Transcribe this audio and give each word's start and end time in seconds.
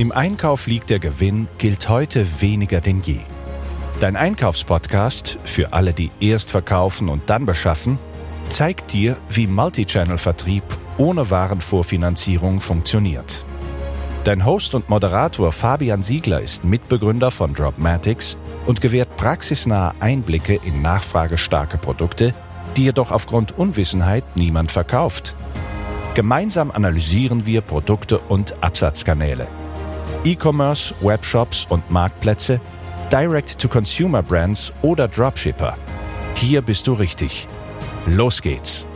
Im 0.00 0.12
Einkauf 0.12 0.66
liegt 0.66 0.88
der 0.88 0.98
Gewinn 0.98 1.46
gilt 1.58 1.90
heute 1.90 2.40
weniger 2.40 2.80
denn 2.80 3.02
je. 3.02 3.18
Dein 4.00 4.16
Einkaufspodcast 4.16 5.38
für 5.44 5.74
alle, 5.74 5.92
die 5.92 6.10
erst 6.20 6.50
verkaufen 6.50 7.10
und 7.10 7.28
dann 7.28 7.44
beschaffen, 7.44 7.98
zeigt 8.48 8.94
dir, 8.94 9.18
wie 9.28 9.46
Multichannel-Vertrieb 9.46 10.62
ohne 10.96 11.28
Warenvorfinanzierung 11.28 12.62
funktioniert. 12.62 13.44
Dein 14.24 14.46
Host 14.46 14.74
und 14.74 14.88
Moderator 14.88 15.52
Fabian 15.52 16.02
Siegler 16.02 16.40
ist 16.40 16.64
Mitbegründer 16.64 17.30
von 17.30 17.52
Dropmatics 17.52 18.38
und 18.64 18.80
gewährt 18.80 19.18
praxisnahe 19.18 19.92
Einblicke 20.00 20.58
in 20.64 20.80
nachfragestarke 20.80 21.76
Produkte, 21.76 22.32
die 22.74 22.84
jedoch 22.84 23.10
aufgrund 23.10 23.58
Unwissenheit 23.58 24.24
niemand 24.34 24.72
verkauft. 24.72 25.36
Gemeinsam 26.14 26.70
analysieren 26.70 27.44
wir 27.44 27.60
Produkte 27.60 28.18
und 28.18 28.64
Absatzkanäle– 28.64 29.46
E-Commerce, 30.24 30.94
Webshops 31.00 31.66
und 31.70 31.90
Marktplätze, 31.90 32.60
Direct-to-Consumer-Brands 33.10 34.72
oder 34.82 35.08
Dropshipper. 35.08 35.76
Hier 36.34 36.60
bist 36.60 36.86
du 36.86 36.92
richtig. 36.92 37.48
Los 38.06 38.42
geht's! 38.42 38.86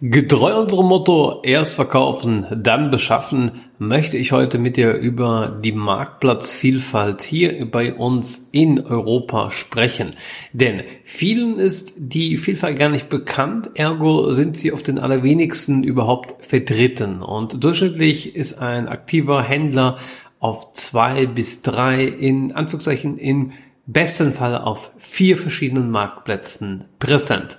Getreu 0.00 0.60
unserem 0.60 0.86
Motto, 0.86 1.40
erst 1.42 1.74
verkaufen, 1.74 2.46
dann 2.54 2.92
beschaffen, 2.92 3.64
möchte 3.78 4.16
ich 4.16 4.30
heute 4.30 4.58
mit 4.58 4.76
dir 4.76 4.92
über 4.92 5.58
die 5.60 5.72
Marktplatzvielfalt 5.72 7.22
hier 7.22 7.68
bei 7.68 7.92
uns 7.94 8.48
in 8.52 8.86
Europa 8.86 9.50
sprechen. 9.50 10.14
Denn 10.52 10.84
vielen 11.02 11.58
ist 11.58 11.94
die 11.98 12.36
Vielfalt 12.38 12.78
gar 12.78 12.90
nicht 12.90 13.08
bekannt, 13.08 13.70
ergo 13.74 14.32
sind 14.32 14.56
sie 14.56 14.70
auf 14.70 14.84
den 14.84 15.00
allerwenigsten 15.00 15.82
überhaupt 15.82 16.46
vertreten. 16.46 17.20
Und 17.20 17.64
durchschnittlich 17.64 18.36
ist 18.36 18.62
ein 18.62 18.86
aktiver 18.86 19.42
Händler 19.42 19.98
auf 20.38 20.74
zwei 20.74 21.26
bis 21.26 21.62
drei, 21.62 22.04
in 22.04 22.52
Anführungszeichen 22.52 23.18
im 23.18 23.50
besten 23.86 24.32
Fall 24.32 24.58
auf 24.58 24.92
vier 24.96 25.36
verschiedenen 25.36 25.90
Marktplätzen 25.90 26.84
präsent. 27.00 27.58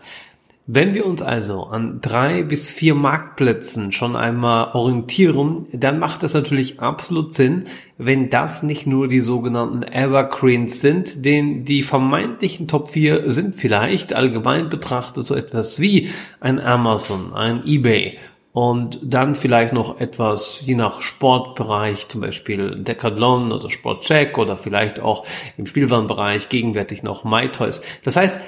Wenn 0.71 0.93
wir 0.93 1.07
uns 1.07 1.23
also 1.23 1.63
an 1.63 1.99
drei 1.99 2.43
bis 2.43 2.69
vier 2.69 2.93
Marktplätzen 2.93 3.91
schon 3.91 4.15
einmal 4.15 4.75
orientieren, 4.75 5.65
dann 5.71 5.97
macht 5.97 6.21
es 6.21 6.35
natürlich 6.35 6.79
absolut 6.79 7.33
Sinn, 7.33 7.65
wenn 7.97 8.29
das 8.29 8.61
nicht 8.61 8.85
nur 8.85 9.07
die 9.07 9.21
sogenannten 9.21 9.81
Evergreens 9.81 10.79
sind, 10.79 11.25
denn 11.25 11.65
die 11.65 11.81
vermeintlichen 11.81 12.67
Top 12.67 12.91
4 12.91 13.31
sind 13.31 13.55
vielleicht 13.55 14.13
allgemein 14.13 14.69
betrachtet 14.69 15.25
so 15.25 15.33
etwas 15.33 15.79
wie 15.79 16.09
ein 16.39 16.59
Amazon, 16.59 17.33
ein 17.33 17.65
eBay 17.65 18.19
und 18.53 18.99
dann 19.01 19.33
vielleicht 19.33 19.73
noch 19.73 19.99
etwas 19.99 20.61
je 20.63 20.75
nach 20.75 21.01
Sportbereich, 21.01 22.09
zum 22.09 22.21
Beispiel 22.21 22.75
Decathlon 22.75 23.51
oder 23.51 23.71
Sportcheck 23.71 24.37
oder 24.37 24.55
vielleicht 24.55 24.99
auch 24.99 25.25
im 25.57 25.65
Spielwarenbereich 25.65 26.47
gegenwärtig 26.49 27.01
noch 27.01 27.23
MyToys. 27.23 27.81
Das 28.03 28.15
heißt, 28.15 28.39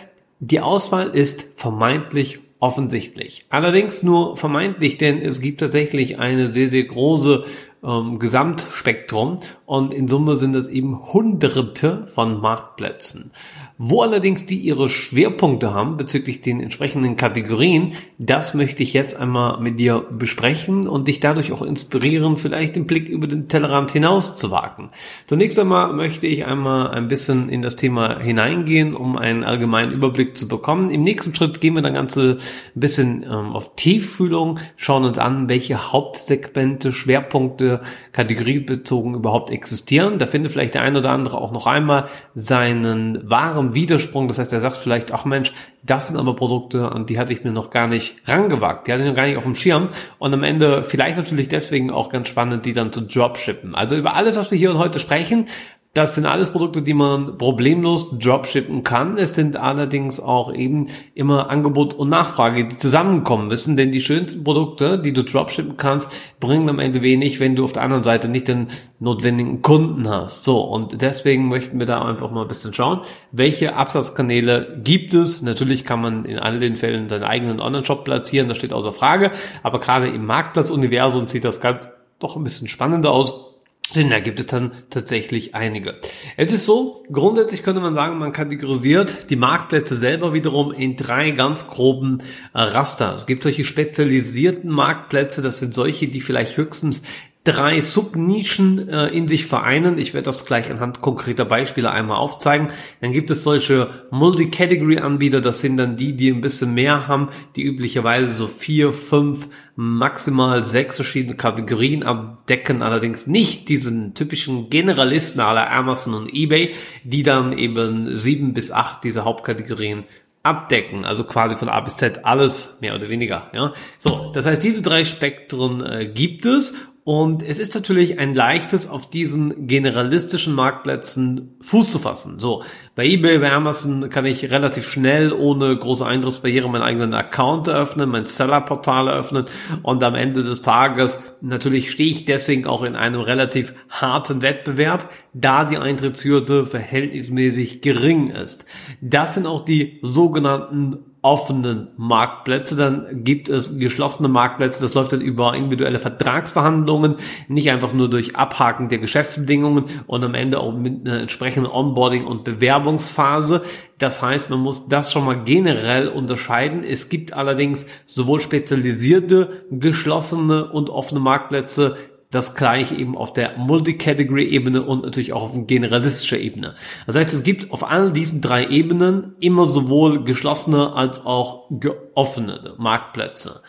die 0.42 0.60
Auswahl 0.60 1.10
ist 1.10 1.60
vermeintlich 1.60 2.40
offensichtlich. 2.60 3.46
Allerdings 3.50 4.02
nur 4.02 4.38
vermeintlich, 4.38 4.98
denn 4.98 5.22
es 5.22 5.40
gibt 5.40 5.60
tatsächlich 5.60 6.18
eine 6.20 6.48
sehr, 6.48 6.68
sehr 6.68 6.84
große 6.84 7.46
ähm, 7.84 8.18
Gesamtspektrum 8.18 9.38
und 9.66 9.94
in 9.94 10.08
Summe 10.08 10.36
sind 10.36 10.56
es 10.56 10.68
eben 10.68 11.02
Hunderte 11.14 12.08
von 12.08 12.42
Marktplätzen. 12.42 13.34
Wo 13.84 14.04
allerdings 14.04 14.46
die 14.46 14.60
ihre 14.60 14.90
Schwerpunkte 14.90 15.74
haben 15.74 15.98
bezüglich 15.98 16.42
den 16.42 16.62
entsprechenden 16.62 17.16
Kategorien, 17.16 17.94
das 18.20 18.54
möchte 18.54 18.84
ich 18.84 18.94
jetzt 18.94 19.16
einmal 19.16 19.60
mit 19.60 19.80
dir 19.80 20.06
besprechen 20.08 20.88
und 20.88 21.08
dich 21.08 21.20
dadurch 21.20 21.52
auch 21.52 21.64
inspirieren, 21.64 22.38
vielleicht 22.38 22.76
den 22.76 22.86
Blick 22.86 23.10
über 23.10 23.26
den 23.26 23.48
Tellerrand 23.48 23.90
hinaus 23.90 24.38
zu 24.38 24.52
wagen. 24.52 24.92
Zunächst 25.26 25.58
einmal 25.58 25.94
möchte 25.94 26.28
ich 26.28 26.46
einmal 26.46 26.92
ein 26.92 27.08
bisschen 27.08 27.50
in 27.50 27.64
das 27.64 27.76
Thema 27.76 28.20
hineingehen, 28.20 28.94
um 28.94 29.18
einen 29.18 29.44
allgemeinen 29.44 29.94
Überblick 29.94 30.38
zu 30.38 30.48
bekommen. 30.48 30.92
Im 30.92 31.02
nächsten 31.02 31.34
Schritt 31.34 31.60
gehen 31.60 31.74
wir 31.74 31.82
dann 31.82 31.96
ganze 31.96 32.38
ein 32.76 32.80
bisschen 32.80 33.24
ähm, 33.24 33.54
auf 33.54 33.76
Tieffühlung, 33.76 34.60
schauen 34.76 35.06
uns 35.06 35.18
an, 35.18 35.50
welche 35.50 35.92
Hauptsegmente, 35.92 36.94
Schwerpunkte, 36.94 37.82
kategoriebezogen 38.12 39.16
überhaupt 39.16 39.50
existieren. 39.50 40.20
Da 40.20 40.28
findet 40.28 40.52
vielleicht 40.52 40.76
der 40.76 40.84
eine 40.84 41.00
oder 41.00 41.10
andere 41.10 41.40
auch 41.40 41.52
noch 41.52 41.66
einmal 41.66 42.10
seinen 42.36 43.28
wahren 43.28 43.71
Widersprung. 43.74 44.28
Das 44.28 44.40
heißt, 44.40 44.54
er 44.54 44.60
sagt 44.60 44.78
vielleicht, 44.78 45.12
ach 45.12 45.26
Mensch, 45.26 45.54
das 45.84 46.08
sind 46.08 46.18
aber 46.18 46.36
Produkte, 46.36 46.92
an 46.92 47.06
die 47.06 47.20
hatte 47.20 47.34
ich 47.34 47.44
mir 47.44 47.52
noch 47.52 47.70
gar 47.70 47.88
nicht 47.88 48.18
rangewagt. 48.26 48.88
Die 48.88 48.94
hatte 48.94 49.04
ich 49.04 49.10
noch 49.10 49.16
gar 49.16 49.28
nicht 49.28 49.38
auf 49.38 49.44
dem 49.44 49.56
Schirm. 49.56 49.90
Und 50.20 50.34
am 50.34 50.44
Ende 50.44 50.84
vielleicht 50.84 51.18
natürlich 51.18 51.48
deswegen 51.48 51.92
auch 51.92 52.10
ganz 52.10 52.28
spannend, 52.28 52.66
die 52.66 52.74
dann 52.74 52.92
zu 52.92 53.02
Dropshippen. 53.02 53.76
Also 53.76 53.96
über 53.96 54.16
alles, 54.16 54.38
was 54.38 54.52
wir 54.52 54.58
hier 54.58 54.72
und 54.72 54.78
heute 54.78 55.00
sprechen, 55.00 55.48
das 55.94 56.16
sind 56.16 56.26
alles 56.26 56.52
Produkte, 56.52 56.82
die 56.82 56.94
man 56.94 57.38
problemlos 57.38 58.18
dropshippen 58.18 58.84
kann. 58.84 59.18
Es 59.18 59.36
sind 59.36 59.58
allerdings 59.58 60.22
auch 60.22 60.54
eben 60.54 60.88
immer 61.16 61.50
Angebot 61.50 61.94
und 61.94 62.08
Nachfrage, 62.08 62.66
die 62.66 62.78
zusammenkommen 62.78 63.50
müssen, 63.50 63.76
denn 63.76 63.92
die 63.92 64.00
schönsten 64.00 64.46
Produkte, 64.46 64.98
die 64.98 65.12
du 65.12 65.26
dropshippen 65.26 65.76
kannst, 65.76 66.10
bringen 66.40 66.70
am 66.70 66.80
Ende 66.80 67.02
wenig, 67.02 67.42
wenn 67.42 67.58
du 67.58 67.66
auf 67.66 67.74
der 67.74 67.84
anderen 67.84 68.06
Seite 68.06 68.30
nicht 68.30 68.48
den 68.48 68.68
notwendigen 69.00 69.62
Kunden 69.62 70.08
hast. 70.08 70.46
So, 70.46 70.62
und 70.62 71.02
deswegen 71.02 71.50
möchten 71.50 71.78
wir 71.78 71.88
da 71.88 72.02
einfach 72.06 72.32
mal 72.32 72.44
ein 72.44 72.48
bisschen 72.48 72.74
schauen, 72.74 73.02
welche 73.34 73.76
Absatzkanäle 73.76 74.80
gibt 74.82 75.14
es. 75.14 75.42
Natürlich 75.42 75.84
kann 75.84 76.00
man 76.00 76.24
in 76.24 76.40
all 76.40 76.60
den 76.60 76.78
Fällen 76.78 77.10
seinen 77.10 77.24
eigenen 77.24 77.60
Online-Shop 77.60 78.06
platzieren, 78.06 78.48
das 78.48 78.56
steht 78.56 78.72
außer 78.72 78.94
Frage, 78.94 79.32
aber 79.62 79.82
gerade 79.82 80.08
im 80.08 80.26
Marktplatzuniversum 80.26 81.28
sieht 81.28 81.44
das 81.44 81.60
ganz 81.60 81.90
doch 82.20 82.38
ein 82.38 82.44
bisschen 82.44 82.70
spannender 82.70 83.12
aus 83.12 83.51
denn 83.96 84.10
da 84.10 84.20
gibt 84.20 84.40
es 84.40 84.46
dann 84.46 84.72
tatsächlich 84.90 85.54
einige. 85.54 86.00
Es 86.38 86.54
ist 86.54 86.66
so, 86.66 87.04
grundsätzlich 87.12 87.62
könnte 87.62 87.82
man 87.82 87.94
sagen, 87.94 88.18
man 88.20 88.32
kategorisiert 88.32 89.30
die 89.30 89.36
Marktplätze 89.36 89.96
selber 89.96 90.34
wiederum 90.34 90.72
in 90.72 90.96
drei 90.96 91.32
ganz 91.32 91.68
groben 91.68 92.20
äh, 92.54 92.62
Raster. 92.62 93.14
Es 93.16 93.26
gibt 93.26 93.44
solche 93.44 93.66
spezialisierten 93.66 94.72
Marktplätze, 94.72 95.42
das 95.42 95.60
sind 95.60 95.74
solche, 95.74 96.08
die 96.08 96.22
vielleicht 96.22 96.56
höchstens 96.56 97.04
drei 97.44 97.82
Subnischen 97.82 98.88
äh, 98.88 99.08
in 99.08 99.28
sich 99.28 99.48
vereinen. 99.48 99.98
Ich 99.98 100.14
werde 100.14 100.26
das 100.26 100.46
gleich 100.46 100.70
anhand 100.70 101.02
konkreter 101.02 101.46
Beispiele 101.46 101.90
einmal 101.90 102.18
aufzeigen. 102.18 102.68
Dann 103.02 103.14
gibt 103.14 103.32
es 103.32 103.44
solche 103.44 104.06
Multi-Category-Anbieter, 104.12 105.42
das 105.42 105.62
sind 105.62 105.78
dann 105.78 105.98
die, 105.98 106.14
die 106.14 106.30
ein 106.30 106.42
bisschen 106.42 106.76
mehr 106.76 107.08
haben, 107.08 107.30
die 107.56 107.64
üblicherweise 107.64 108.32
so 108.32 108.48
vier, 108.48 108.94
fünf, 108.94 109.48
maximal 109.76 110.66
sechs 110.66 110.98
verschiedene 110.98 111.36
Kategorien 111.36 112.04
abdecken, 112.04 112.84
allerdings 112.84 113.26
nicht 113.26 113.70
diesen 113.70 114.14
typischen 114.14 114.70
Generalisten 114.70 115.42
aller 115.42 115.72
Amazon 115.72 116.14
und 116.14 116.32
eBay, 116.32 116.76
die 117.04 117.24
dann 117.24 117.58
eben 117.58 118.16
sieben 118.18 118.54
bis 118.54 118.72
acht 118.72 119.04
dieser 119.04 119.26
Hauptkategorien 119.26 120.04
abdecken, 120.44 121.06
also 121.06 121.24
quasi 121.24 121.56
von 121.56 121.70
A 121.70 121.80
bis 121.82 121.98
Z 121.98 122.26
alles 122.26 122.80
mehr 122.82 122.96
oder 122.96 123.10
weniger. 123.10 123.52
Ja, 123.54 123.74
so, 123.98 124.32
das 124.34 124.46
heißt, 124.46 124.64
diese 124.64 124.82
drei 124.82 125.06
Spektren 125.06 125.84
äh, 125.86 126.06
gibt 126.06 126.46
es 126.46 126.91
und 127.04 127.42
es 127.42 127.58
ist 127.58 127.74
natürlich 127.74 128.20
ein 128.20 128.36
leichtes, 128.36 128.88
auf 128.88 129.10
diesen 129.10 129.68
generalistischen 129.68 130.54
Marktplätzen 130.54 131.56
Fuß 131.62 131.92
zu 131.92 132.00
fassen. 132.00 132.40
So, 132.40 132.64
bei 132.94 133.06
eBay, 133.06 133.40
bei 133.40 133.52
Amazon 133.52 134.10
kann 134.10 134.26
ich 134.26 134.52
relativ 134.52 134.90
schnell 134.90 135.32
ohne 135.32 135.76
große 135.78 136.06
Eintrittsbarriere 136.06 136.70
meinen 136.70 136.82
eigenen 136.82 137.14
Account 137.14 137.70
eröffnen, 137.70 138.10
mein 138.10 138.26
Sellerportal 138.26 139.08
eröffnen 139.08 139.46
und 139.82 140.04
am 140.04 140.16
Ende 140.16 140.44
des 140.44 140.62
Tages 140.62 141.22
natürlich 141.40 141.92
stehe 141.92 142.12
ich 142.12 142.26
deswegen 142.26 142.68
auch 142.68 142.84
in 142.84 142.98
einem 142.98 143.22
relativ 143.22 143.74
harten 143.90 144.42
Wettbewerb, 144.42 145.10
da 145.34 145.64
die 145.64 145.78
Eintrittshürde 145.78 146.66
verhältnismäßig 146.66 147.82
gering 147.82 148.30
ist. 148.30 148.66
Das 149.00 149.36
sind 149.36 149.48
auch 149.48 149.64
die 149.64 150.00
sogenannten 150.02 151.06
offenen 151.24 151.90
Marktplätze, 151.98 152.76
dann 152.76 153.24
gibt 153.24 153.48
es 153.48 153.78
geschlossene 153.78 154.28
Marktplätze, 154.28 154.82
das 154.82 154.96
läuft 154.96 155.14
dann 155.14 155.22
über 155.22 155.54
individuelle 155.54 156.00
Vertragsverhandlungen, 156.00 157.18
nicht 157.48 157.70
einfach 157.70 157.94
nur 157.94 158.10
durch 158.10 158.36
Abhaken 158.36 158.90
der 158.90 158.98
Geschäftsbedingungen 158.98 159.86
und 160.08 160.24
am 160.24 160.34
Ende 160.34 160.60
auch 160.60 160.76
mit 160.76 161.08
einer 161.08 161.20
entsprechenden 161.20 161.70
Onboarding- 161.72 162.26
und 162.26 162.48
Bewerbungsphase. 162.82 163.64
Das 163.98 164.22
heißt, 164.22 164.50
man 164.50 164.60
muss 164.60 164.88
das 164.88 165.12
schon 165.12 165.26
mal 165.26 165.44
generell 165.44 166.08
unterscheiden. 166.08 166.84
Es 166.84 167.10
gibt 167.10 167.34
allerdings 167.34 167.86
sowohl 168.06 168.40
spezialisierte, 168.40 169.66
geschlossene 169.72 170.72
und 170.72 170.90
offene 170.90 171.20
Marktplätze, 171.20 171.98
das 172.32 172.56
gleiche 172.56 172.96
eben 172.96 173.18
auf 173.18 173.34
der 173.34 173.58
Multi-Category-Ebene 173.58 174.84
und 174.84 175.04
natürlich 175.04 175.34
auch 175.34 175.44
auf 175.44 175.68
generalistischer 175.68 176.40
Ebene. 176.40 176.76
Das 177.06 177.18
heißt, 177.18 177.34
es 177.34 177.44
gibt 177.44 177.72
auf 177.74 177.84
all 177.90 178.14
diesen 178.14 178.40
drei 178.40 178.68
Ebenen 178.68 179.36
immer 179.42 179.66
sowohl 179.66 180.24
geschlossene 180.24 180.94
als 180.94 181.26
auch 181.26 181.68
geöffnete 181.70 182.76
Marktplätze. 182.78 183.62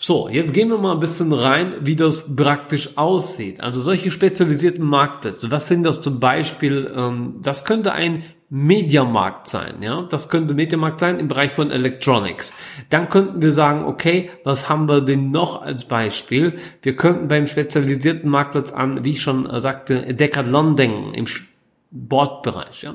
So, 0.00 0.28
jetzt 0.28 0.54
gehen 0.54 0.68
wir 0.68 0.78
mal 0.78 0.92
ein 0.92 1.00
bisschen 1.00 1.32
rein, 1.32 1.74
wie 1.80 1.96
das 1.96 2.36
praktisch 2.36 2.96
aussieht. 2.96 3.60
Also 3.60 3.80
solche 3.80 4.12
spezialisierten 4.12 4.84
Marktplätze, 4.84 5.50
was 5.50 5.66
sind 5.66 5.82
das 5.82 6.00
zum 6.00 6.20
Beispiel? 6.20 6.92
Ähm, 6.94 7.34
das 7.42 7.64
könnte 7.64 7.90
ein 7.90 8.22
Mediamarkt 8.48 9.48
sein, 9.48 9.74
ja. 9.80 10.06
Das 10.08 10.28
könnte 10.28 10.54
Mediamarkt 10.54 11.00
sein 11.00 11.18
im 11.18 11.26
Bereich 11.26 11.50
von 11.50 11.72
Electronics. 11.72 12.54
Dann 12.90 13.08
könnten 13.08 13.42
wir 13.42 13.50
sagen, 13.50 13.86
okay, 13.86 14.30
was 14.44 14.68
haben 14.68 14.88
wir 14.88 15.00
denn 15.00 15.32
noch 15.32 15.62
als 15.62 15.84
Beispiel? 15.84 16.60
Wir 16.80 16.94
könnten 16.94 17.26
beim 17.26 17.48
spezialisierten 17.48 18.30
Marktplatz 18.30 18.70
an, 18.70 19.02
wie 19.02 19.10
ich 19.10 19.22
schon 19.22 19.48
sagte, 19.60 20.14
Decathlon 20.14 20.76
denken 20.76 21.12
im 21.12 21.26
Sportbereich, 21.26 22.82
ja. 22.82 22.94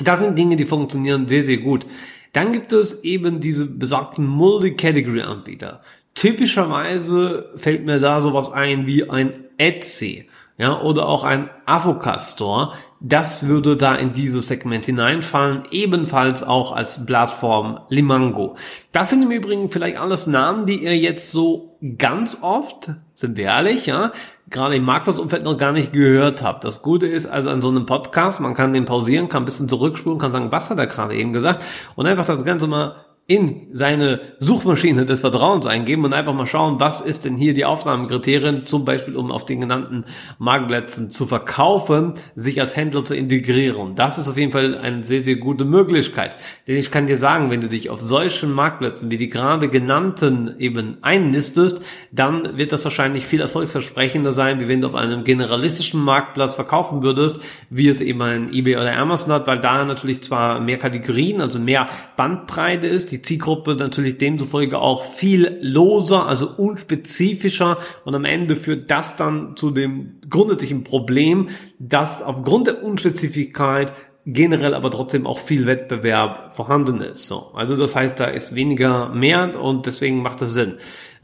Das 0.00 0.20
sind 0.20 0.38
Dinge, 0.38 0.54
die 0.54 0.64
funktionieren 0.64 1.26
sehr, 1.26 1.42
sehr 1.42 1.56
gut. 1.56 1.86
Dann 2.32 2.52
gibt 2.52 2.72
es 2.72 3.02
eben 3.02 3.40
diese 3.40 3.64
besagten 3.64 4.26
Multi-Category-Anbieter. 4.26 5.80
Typischerweise 6.16 7.50
fällt 7.56 7.84
mir 7.84 8.00
da 8.00 8.22
sowas 8.22 8.50
ein 8.50 8.86
wie 8.86 9.08
ein 9.08 9.44
Etsy, 9.58 10.28
ja, 10.56 10.80
oder 10.80 11.06
auch 11.06 11.24
ein 11.24 11.50
Avoca 11.66 12.18
Store. 12.20 12.72
Das 13.00 13.46
würde 13.46 13.76
da 13.76 13.94
in 13.94 14.14
dieses 14.14 14.46
Segment 14.46 14.86
hineinfallen, 14.86 15.64
ebenfalls 15.70 16.42
auch 16.42 16.74
als 16.74 17.04
Plattform 17.04 17.80
Limango. 17.90 18.56
Das 18.92 19.10
sind 19.10 19.22
im 19.22 19.30
Übrigen 19.30 19.68
vielleicht 19.68 19.98
alles 19.98 20.26
Namen, 20.26 20.64
die 20.64 20.82
ihr 20.82 20.96
jetzt 20.96 21.30
so 21.30 21.76
ganz 21.98 22.38
oft, 22.40 22.92
sind 23.14 23.36
wir 23.36 23.44
ehrlich, 23.44 23.84
ja, 23.84 24.12
gerade 24.48 24.76
im 24.76 24.84
Marktplatzumfeld 24.84 25.44
noch 25.44 25.58
gar 25.58 25.72
nicht 25.72 25.92
gehört 25.92 26.42
habt. 26.42 26.64
Das 26.64 26.80
Gute 26.80 27.06
ist 27.06 27.26
also 27.26 27.50
an 27.50 27.60
so 27.60 27.68
einem 27.68 27.84
Podcast, 27.84 28.40
man 28.40 28.54
kann 28.54 28.72
den 28.72 28.86
pausieren, 28.86 29.28
kann 29.28 29.42
ein 29.42 29.46
bisschen 29.46 29.68
zurückspulen, 29.68 30.18
kann 30.18 30.32
sagen, 30.32 30.50
was 30.50 30.70
hat 30.70 30.78
er 30.78 30.86
gerade 30.86 31.14
eben 31.14 31.34
gesagt 31.34 31.62
und 31.94 32.06
einfach 32.06 32.24
das 32.24 32.44
Ganze 32.46 32.66
mal 32.66 33.05
in 33.28 33.66
seine 33.72 34.20
Suchmaschine 34.38 35.04
des 35.04 35.22
Vertrauens 35.22 35.66
eingeben 35.66 36.04
und 36.04 36.12
einfach 36.12 36.32
mal 36.32 36.46
schauen, 36.46 36.78
was 36.78 37.00
ist 37.00 37.24
denn 37.24 37.36
hier 37.36 37.54
die 37.54 37.64
Aufnahmekriterien, 37.64 38.66
zum 38.66 38.84
Beispiel 38.84 39.16
um 39.16 39.32
auf 39.32 39.44
den 39.44 39.60
genannten 39.60 40.04
Marktplätzen 40.38 41.10
zu 41.10 41.26
verkaufen, 41.26 42.14
sich 42.36 42.60
als 42.60 42.76
Händler 42.76 43.04
zu 43.04 43.16
integrieren. 43.16 43.96
Das 43.96 44.18
ist 44.18 44.28
auf 44.28 44.36
jeden 44.36 44.52
Fall 44.52 44.78
eine 44.78 45.04
sehr, 45.04 45.24
sehr 45.24 45.36
gute 45.36 45.64
Möglichkeit. 45.64 46.36
Denn 46.68 46.76
ich 46.76 46.92
kann 46.92 47.08
dir 47.08 47.18
sagen, 47.18 47.50
wenn 47.50 47.60
du 47.60 47.68
dich 47.68 47.90
auf 47.90 48.00
solchen 48.00 48.52
Marktplätzen 48.52 49.10
wie 49.10 49.18
die 49.18 49.28
gerade 49.28 49.68
genannten 49.68 50.54
eben 50.60 50.98
einnistest, 51.02 51.82
dann 52.12 52.56
wird 52.56 52.70
das 52.70 52.84
wahrscheinlich 52.84 53.26
viel 53.26 53.40
erfolgsversprechender 53.40 54.32
sein, 54.32 54.60
wie 54.60 54.68
wenn 54.68 54.82
du 54.82 54.86
auf 54.86 54.94
einem 54.94 55.24
generalistischen 55.24 56.00
Marktplatz 56.00 56.54
verkaufen 56.54 57.02
würdest, 57.02 57.40
wie 57.70 57.88
es 57.88 58.00
eben 58.00 58.22
ein 58.22 58.52
eBay 58.52 58.76
oder 58.76 58.96
Amazon 58.96 59.32
hat, 59.32 59.48
weil 59.48 59.58
da 59.58 59.84
natürlich 59.84 60.22
zwar 60.22 60.60
mehr 60.60 60.78
Kategorien, 60.78 61.40
also 61.40 61.58
mehr 61.58 61.88
Bandbreite 62.16 62.86
ist, 62.86 63.15
die 63.16 63.22
Zielgruppe 63.22 63.74
natürlich 63.76 64.18
demzufolge 64.18 64.78
auch 64.78 65.02
viel 65.04 65.58
loser, 65.62 66.26
also 66.26 66.50
unspezifischer 66.56 67.78
und 68.04 68.14
am 68.14 68.26
Ende 68.26 68.56
führt 68.56 68.90
das 68.90 69.16
dann 69.16 69.56
zu 69.56 69.70
dem 69.70 70.20
grundsätzlichen 70.28 70.84
Problem, 70.84 71.48
dass 71.78 72.20
aufgrund 72.22 72.66
der 72.66 72.82
Unspezifigkeit 72.82 73.94
generell 74.26 74.74
aber 74.74 74.90
trotzdem 74.90 75.26
auch 75.26 75.38
viel 75.38 75.66
Wettbewerb 75.66 76.54
vorhanden 76.54 77.00
ist. 77.00 77.26
So, 77.26 77.52
also 77.54 77.76
das 77.76 77.96
heißt, 77.96 78.20
da 78.20 78.26
ist 78.26 78.54
weniger 78.54 79.08
mehr 79.08 79.58
und 79.58 79.86
deswegen 79.86 80.20
macht 80.20 80.42
das 80.42 80.52
Sinn. 80.52 80.74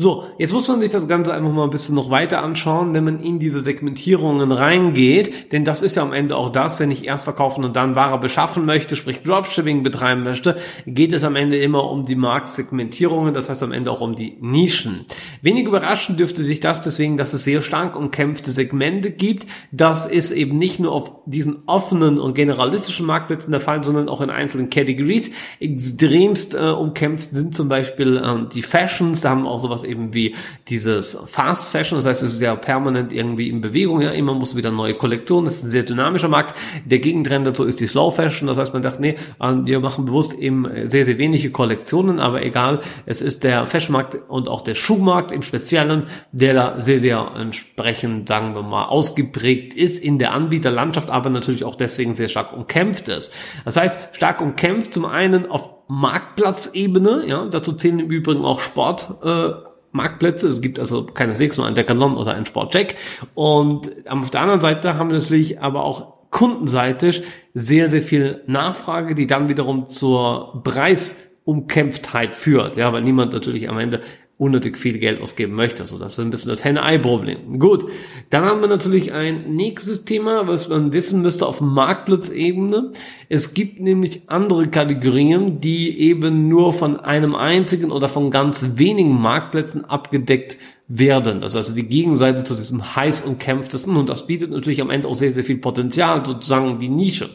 So, 0.03 0.25
jetzt 0.37 0.53
muss 0.53 0.67
man 0.67 0.81
sich 0.81 0.91
das 0.91 1.07
Ganze 1.07 1.33
einfach 1.33 1.53
mal 1.53 1.63
ein 1.63 1.71
bisschen 1.71 1.95
noch 1.95 2.11
weiter 2.11 2.43
anschauen, 2.43 2.93
wenn 2.93 3.05
man 3.05 3.21
in 3.21 3.39
diese 3.39 3.61
Segmentierungen 3.61 4.51
reingeht, 4.51 5.53
denn 5.53 5.65
das 5.65 5.81
ist 5.81 5.95
ja 5.95 6.03
am 6.03 6.13
Ende 6.13 6.37
auch 6.37 6.51
das, 6.51 6.81
wenn 6.81 6.91
ich 6.91 7.05
erst 7.05 7.23
verkaufen 7.23 7.65
und 7.65 7.77
dann 7.77 7.95
Ware 7.95 8.19
beschaffen 8.19 8.65
möchte, 8.65 8.97
sprich 8.97 9.23
Dropshipping 9.23 9.85
betreiben 9.85 10.25
möchte, 10.25 10.57
geht 10.87 11.13
es 11.13 11.23
am 11.23 11.37
Ende 11.37 11.59
immer 11.59 11.89
um 11.89 12.03
die 12.03 12.17
Marktsegmentierungen, 12.17 13.33
das 13.33 13.49
heißt 13.49 13.63
am 13.63 13.71
Ende 13.71 13.93
auch 13.93 14.01
um 14.01 14.17
die 14.17 14.37
Nischen. 14.41 15.05
Wenig 15.41 15.67
überraschend 15.67 16.19
dürfte 16.19 16.43
sich 16.43 16.59
das 16.59 16.81
deswegen, 16.83 17.17
dass 17.17 17.33
es 17.33 17.45
sehr 17.45 17.63
stark 17.63 17.95
umkämpfte 17.95 18.51
Segmente 18.51 19.13
gibt. 19.13 19.47
Das 19.71 20.07
ist 20.07 20.33
eben 20.33 20.59
nicht 20.59 20.81
nur 20.81 20.91
auf 20.91 21.13
diesen 21.27 21.63
offenen 21.67 22.19
und 22.19 22.35
generalistischen 22.35 23.07
Marktplätzen 23.07 23.53
der 23.53 23.61
Fall, 23.61 23.85
sondern 23.85 24.09
auch 24.09 24.21
in 24.21 24.31
einzelnen 24.31 24.69
Categories. 24.69 25.31
Extremst 25.61 26.57
äh, 26.57 26.71
umkämpft 26.71 27.29
sind 27.33 27.55
zum 27.55 27.69
Beispiel 27.69 28.21
ähm, 28.25 28.49
die 28.53 28.63
Fashions, 28.63 29.21
da 29.21 29.31
haben 29.31 29.47
auch 29.47 29.61
sowas 29.61 29.83
sowas 29.83 29.85
eben 29.93 30.15
wie 30.15 30.35
dieses 30.69 31.15
Fast 31.27 31.71
Fashion, 31.71 31.99
das 31.99 32.07
heißt, 32.07 32.23
es 32.23 32.33
ist 32.33 32.41
ja 32.41 32.55
permanent 32.57 33.13
irgendwie 33.13 33.49
in 33.49 33.61
Bewegung, 33.61 34.01
ja, 34.01 34.11
immer 34.11 34.35
muss 34.35 34.57
wieder 34.57 34.71
neue 34.71 34.95
Kollektionen, 34.95 35.45
das 35.45 35.59
ist 35.59 35.65
ein 35.65 35.71
sehr 35.71 35.85
dynamischer 35.85 36.29
Markt. 36.29 36.55
Der 36.85 36.99
Gegentrend 36.99 37.47
dazu 37.47 37.65
ist 37.65 37.81
die 37.81 37.87
Slow 37.87 38.11
Fashion, 38.11 38.49
das 38.49 38.59
heißt, 38.59 38.73
man 38.73 38.83
sagt, 38.83 38.99
nee, 39.01 39.17
ähm, 39.41 39.67
wir 39.67 39.81
machen 39.81 40.07
bewusst 40.07 40.35
eben 40.35 40.67
sehr, 40.85 41.05
sehr 41.05 41.19
wenige 41.19 41.51
Kollektionen, 41.51 42.19
aber 42.19 42.45
egal, 42.45 42.81
es 43.07 43.21
ist 43.21 43.45
der 43.45 43.67
Fashionmarkt 43.67 44.19
und 44.29 44.49
auch 44.49 44.63
der 44.63 44.75
Schuhmarkt 44.75 45.31
im 45.33 45.43
Speziellen, 45.43 46.05
der 46.33 46.55
da 46.55 46.81
sehr, 46.81 46.99
sehr 46.99 47.33
entsprechend, 47.37 48.29
sagen 48.29 48.55
wir 48.55 48.63
mal, 48.63 48.87
ausgeprägt 48.87 49.75
ist 49.75 50.03
in 50.03 50.19
der 50.19 50.33
Anbieterlandschaft, 50.33 51.11
aber 51.11 51.31
natürlich 51.31 51.65
auch 51.65 51.77
deswegen 51.77 52.15
sehr 52.15 52.29
stark 52.29 52.53
umkämpft 52.53 53.09
ist. 53.09 53.33
Das 53.65 53.77
heißt, 53.77 53.97
stark 54.13 54.41
umkämpft 54.41 54.95
zum 54.95 55.05
einen 55.05 55.51
auf 55.51 55.75
Marktplatzebene, 55.89 57.25
ja, 57.27 57.45
dazu 57.47 57.75
zählen 57.75 58.01
im 58.01 58.11
Übrigen 58.11 58.45
auch 58.45 58.61
Sport, 58.61 59.15
äh, 59.23 59.51
Marktplätze. 59.93 60.49
Es 60.49 60.61
gibt 60.61 60.79
also 60.79 61.05
keineswegs 61.05 61.57
nur 61.57 61.67
ein 61.67 61.75
Decathlon 61.75 62.17
oder 62.17 62.35
ein 62.35 62.47
Sportcheck. 62.47 62.97
Und 63.35 63.91
auf 64.09 64.31
der 64.31 64.41
anderen 64.41 64.61
Seite 64.61 64.97
haben 64.97 65.11
wir 65.11 65.19
natürlich 65.19 65.61
aber 65.61 65.85
auch 65.85 66.13
kundenseitig 66.31 67.23
sehr, 67.55 67.89
sehr 67.89 68.03
viel 68.03 68.43
Nachfrage, 68.47 69.15
die 69.15 69.27
dann 69.27 69.49
wiederum 69.49 69.89
zur 69.89 70.63
Preisumkämpftheit 70.65 72.35
führt. 72.35 72.77
Ja, 72.77 72.93
weil 72.93 73.03
niemand 73.03 73.35
natürlich 73.35 73.69
am 73.69 73.79
Ende 73.79 74.01
unnötig 74.39 74.77
viel 74.77 74.99
Geld 74.99 75.21
ausgeben 75.21 75.55
möchte. 75.55 75.85
So, 75.85 75.99
das 75.99 76.15
ist 76.15 76.19
ein 76.19 76.31
bisschen 76.31 76.49
das 76.49 76.65
Henne-Ei-Problem. 76.65 77.61
Gut, 77.61 77.85
dann 78.31 78.45
haben 78.45 78.61
wir 78.61 78.69
natürlich 78.69 79.13
ein 79.13 79.55
nächstes 79.55 80.05
Thema, 80.05 80.49
was 80.49 80.69
man 80.69 80.93
wissen 80.93 81.23
müsste 81.23 81.47
auf 81.47 81.61
Marktplatzebene. 81.61 82.93
Es 83.29 83.55
gibt 83.55 83.81
nämlich 83.81 84.23
andere 84.27 84.67
Kategorien, 84.67 85.61
die 85.61 85.99
eben 86.01 86.49
nur 86.49 86.73
von 86.73 86.99
einem 86.99 87.35
einzigen 87.35 87.93
oder 87.93 88.09
von 88.09 88.31
ganz 88.31 88.73
wenigen 88.77 89.21
Marktplätzen 89.21 89.85
abgedeckt 89.85 90.57
werden. 90.89 91.41
Das 91.41 91.53
ist 91.53 91.57
also 91.57 91.75
die 91.75 91.87
Gegenseite 91.87 92.45
zu 92.45 92.55
diesem 92.55 92.97
heiß 92.97 93.23
umkämpftesten 93.23 93.97
und 93.97 94.09
das 94.09 94.27
bietet 94.27 94.51
natürlich 94.51 94.81
am 94.81 94.91
Ende 94.91 95.09
auch 95.09 95.15
sehr, 95.15 95.31
sehr 95.31 95.45
viel 95.45 95.59
Potenzial, 95.59 96.25
sozusagen 96.27 96.81
die 96.81 96.89
Nische. 96.89 97.31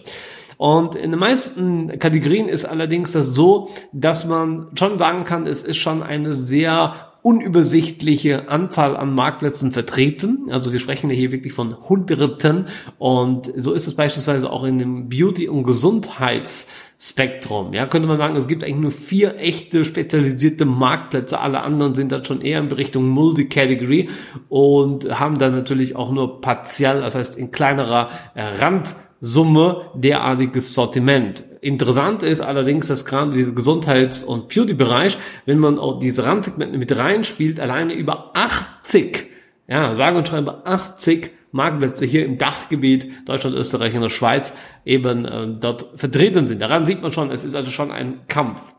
Und 0.57 0.95
in 0.95 1.11
den 1.11 1.19
meisten 1.19 1.99
Kategorien 1.99 2.49
ist 2.49 2.65
allerdings 2.65 3.11
das 3.11 3.27
so, 3.27 3.69
dass 3.93 4.25
man 4.25 4.67
schon 4.75 4.97
sagen 4.97 5.23
kann, 5.23 5.45
es 5.45 5.63
ist 5.63 5.77
schon 5.77 6.01
eine 6.01 6.33
sehr 6.33 6.95
unübersichtliche 7.21 8.49
Anzahl 8.49 8.95
an 8.95 9.13
Marktplätzen 9.13 9.71
vertreten. 9.71 10.47
Also 10.49 10.71
wir 10.71 10.79
sprechen 10.79 11.09
hier 11.09 11.31
wirklich 11.31 11.53
von 11.53 11.77
Hunderten. 11.77 12.67
Und 12.97 13.51
so 13.55 13.73
ist 13.73 13.85
es 13.85 13.95
beispielsweise 13.95 14.49
auch 14.49 14.63
in 14.63 14.79
dem 14.79 15.09
Beauty- 15.09 15.49
und 15.49 15.63
Gesundheitsspektrum. 15.63 17.73
Ja, 17.73 17.85
könnte 17.85 18.07
man 18.07 18.17
sagen, 18.17 18.37
es 18.37 18.47
gibt 18.47 18.63
eigentlich 18.63 18.77
nur 18.77 18.91
vier 18.91 19.37
echte 19.39 19.83
spezialisierte 19.83 20.63
Marktplätze. 20.63 21.39
Alle 21.39 21.61
anderen 21.61 21.95
sind 21.95 22.13
dann 22.13 22.23
schon 22.23 22.41
eher 22.41 22.59
in 22.59 22.71
Richtung 22.71 23.09
Multi-Category 23.09 24.09
und 24.47 25.19
haben 25.19 25.37
dann 25.37 25.51
natürlich 25.51 25.97
auch 25.97 26.11
nur 26.11 26.39
partiell, 26.39 27.01
das 27.01 27.15
heißt 27.15 27.37
in 27.37 27.51
kleinerer 27.51 28.09
Rand 28.35 28.95
Summe 29.19 29.89
derartiges 29.95 30.73
Sortiment. 30.73 31.43
Interessant 31.61 32.23
ist 32.23 32.41
allerdings, 32.41 32.87
dass 32.87 33.05
gerade 33.05 33.31
dieser 33.31 33.51
Gesundheits- 33.51 34.23
und 34.23 34.47
Beauty-Bereich, 34.47 35.17
wenn 35.45 35.59
man 35.59 35.79
auch 35.79 35.99
diese 35.99 36.25
Randsegmente 36.25 36.77
mit 36.77 36.97
reinspielt, 36.97 37.59
alleine 37.59 37.93
über 37.93 38.31
80, 38.35 39.27
ja, 39.67 39.93
sagen 39.95 40.17
und 40.17 40.27
schreiben 40.27 40.49
80 40.63 41.31
Marktplätze 41.51 42.05
hier 42.05 42.25
im 42.25 42.37
Dachgebiet 42.37 43.09
Deutschland, 43.25 43.55
Österreich 43.55 43.95
und 43.95 44.01
der 44.01 44.09
Schweiz 44.09 44.57
eben 44.85 45.25
äh, 45.25 45.47
dort 45.59 45.87
vertreten 45.95 46.47
sind. 46.47 46.61
Daran 46.61 46.85
sieht 46.85 47.01
man 47.01 47.11
schon, 47.11 47.31
es 47.31 47.43
ist 47.43 47.55
also 47.55 47.71
schon 47.71 47.91
ein 47.91 48.19
Kampf. 48.27 48.73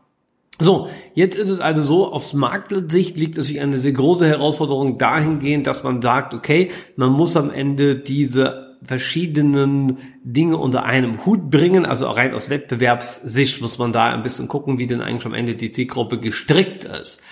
So, 0.61 0.89
jetzt 1.13 1.35
ist 1.35 1.49
es 1.49 1.59
also 1.59 1.81
so, 1.81 2.11
aufs 2.11 2.33
Marktplatzsicht 2.33 3.15
liegt 3.17 3.37
natürlich 3.37 3.61
eine 3.61 3.79
sehr 3.79 3.93
große 3.93 4.27
Herausforderung 4.27 4.97
dahingehend, 4.97 5.67
dass 5.67 5.83
man 5.83 6.01
sagt, 6.01 6.33
okay, 6.33 6.69
man 6.97 7.11
muss 7.11 7.37
am 7.37 7.49
Ende 7.49 7.95
diese 7.95 8.68
verschiedenen 8.83 9.97
Dinge 10.23 10.57
unter 10.57 10.83
einem 10.83 11.25
Hut 11.25 11.49
bringen. 11.49 11.85
Also 11.85 12.07
rein 12.07 12.33
aus 12.33 12.49
Wettbewerbssicht 12.49 13.61
muss 13.61 13.77
man 13.77 13.91
da 13.91 14.13
ein 14.13 14.23
bisschen 14.23 14.47
gucken, 14.47 14.77
wie 14.77 14.87
denn 14.87 15.01
eigentlich 15.01 15.25
am 15.25 15.33
Ende 15.33 15.55
die 15.55 15.71
Zielgruppe 15.71 16.19
gestrickt 16.19 16.85
ist. 16.85 17.23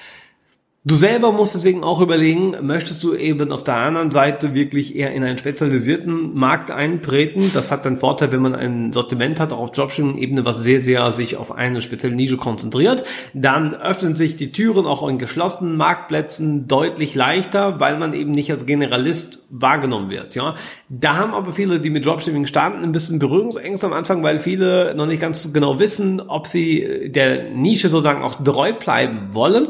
Du 0.87 0.95
selber 0.95 1.33
musst 1.33 1.53
deswegen 1.53 1.83
auch 1.83 1.99
überlegen, 1.99 2.55
möchtest 2.61 3.03
du 3.03 3.13
eben 3.13 3.51
auf 3.51 3.61
der 3.65 3.75
anderen 3.75 4.09
Seite 4.09 4.53
wirklich 4.53 4.95
eher 4.95 5.11
in 5.11 5.21
einen 5.21 5.37
spezialisierten 5.37 6.33
Markt 6.33 6.71
eintreten? 6.71 7.51
Das 7.53 7.69
hat 7.71 7.83
den 7.83 7.97
Vorteil, 7.97 8.31
wenn 8.31 8.41
man 8.41 8.55
ein 8.55 8.93
Sortiment 8.93 9.41
hat, 9.41 9.51
auch 9.51 9.59
auf 9.59 9.71
Dropshipping-Ebene, 9.73 10.45
was 10.45 10.63
sehr, 10.63 10.81
sehr 10.81 11.11
sich 11.11 11.35
auf 11.35 11.51
eine 11.51 11.81
spezielle 11.81 12.15
Nische 12.15 12.37
konzentriert. 12.37 13.03
Dann 13.33 13.75
öffnen 13.75 14.15
sich 14.15 14.37
die 14.37 14.53
Türen 14.53 14.85
auch 14.85 15.05
in 15.09 15.17
geschlossenen 15.17 15.75
Marktplätzen 15.75 16.69
deutlich 16.69 17.15
leichter, 17.15 17.81
weil 17.81 17.99
man 17.99 18.13
eben 18.13 18.31
nicht 18.31 18.49
als 18.49 18.65
Generalist 18.65 19.43
wahrgenommen 19.49 20.09
wird. 20.09 20.35
Ja, 20.35 20.55
da 20.87 21.17
haben 21.17 21.33
aber 21.33 21.51
viele, 21.51 21.81
die 21.81 21.89
mit 21.89 22.05
Dropshipping 22.05 22.45
starten, 22.45 22.81
ein 22.81 22.93
bisschen 22.93 23.19
Berührungsängste 23.19 23.87
am 23.87 23.93
Anfang, 23.93 24.23
weil 24.23 24.39
viele 24.39 24.95
noch 24.95 25.05
nicht 25.05 25.19
ganz 25.19 25.51
genau 25.51 25.79
wissen, 25.79 26.21
ob 26.21 26.47
sie 26.47 27.11
der 27.11 27.49
Nische 27.49 27.89
sozusagen 27.89 28.23
auch 28.23 28.35
treu 28.41 28.71
bleiben 28.71 29.33
wollen. 29.33 29.67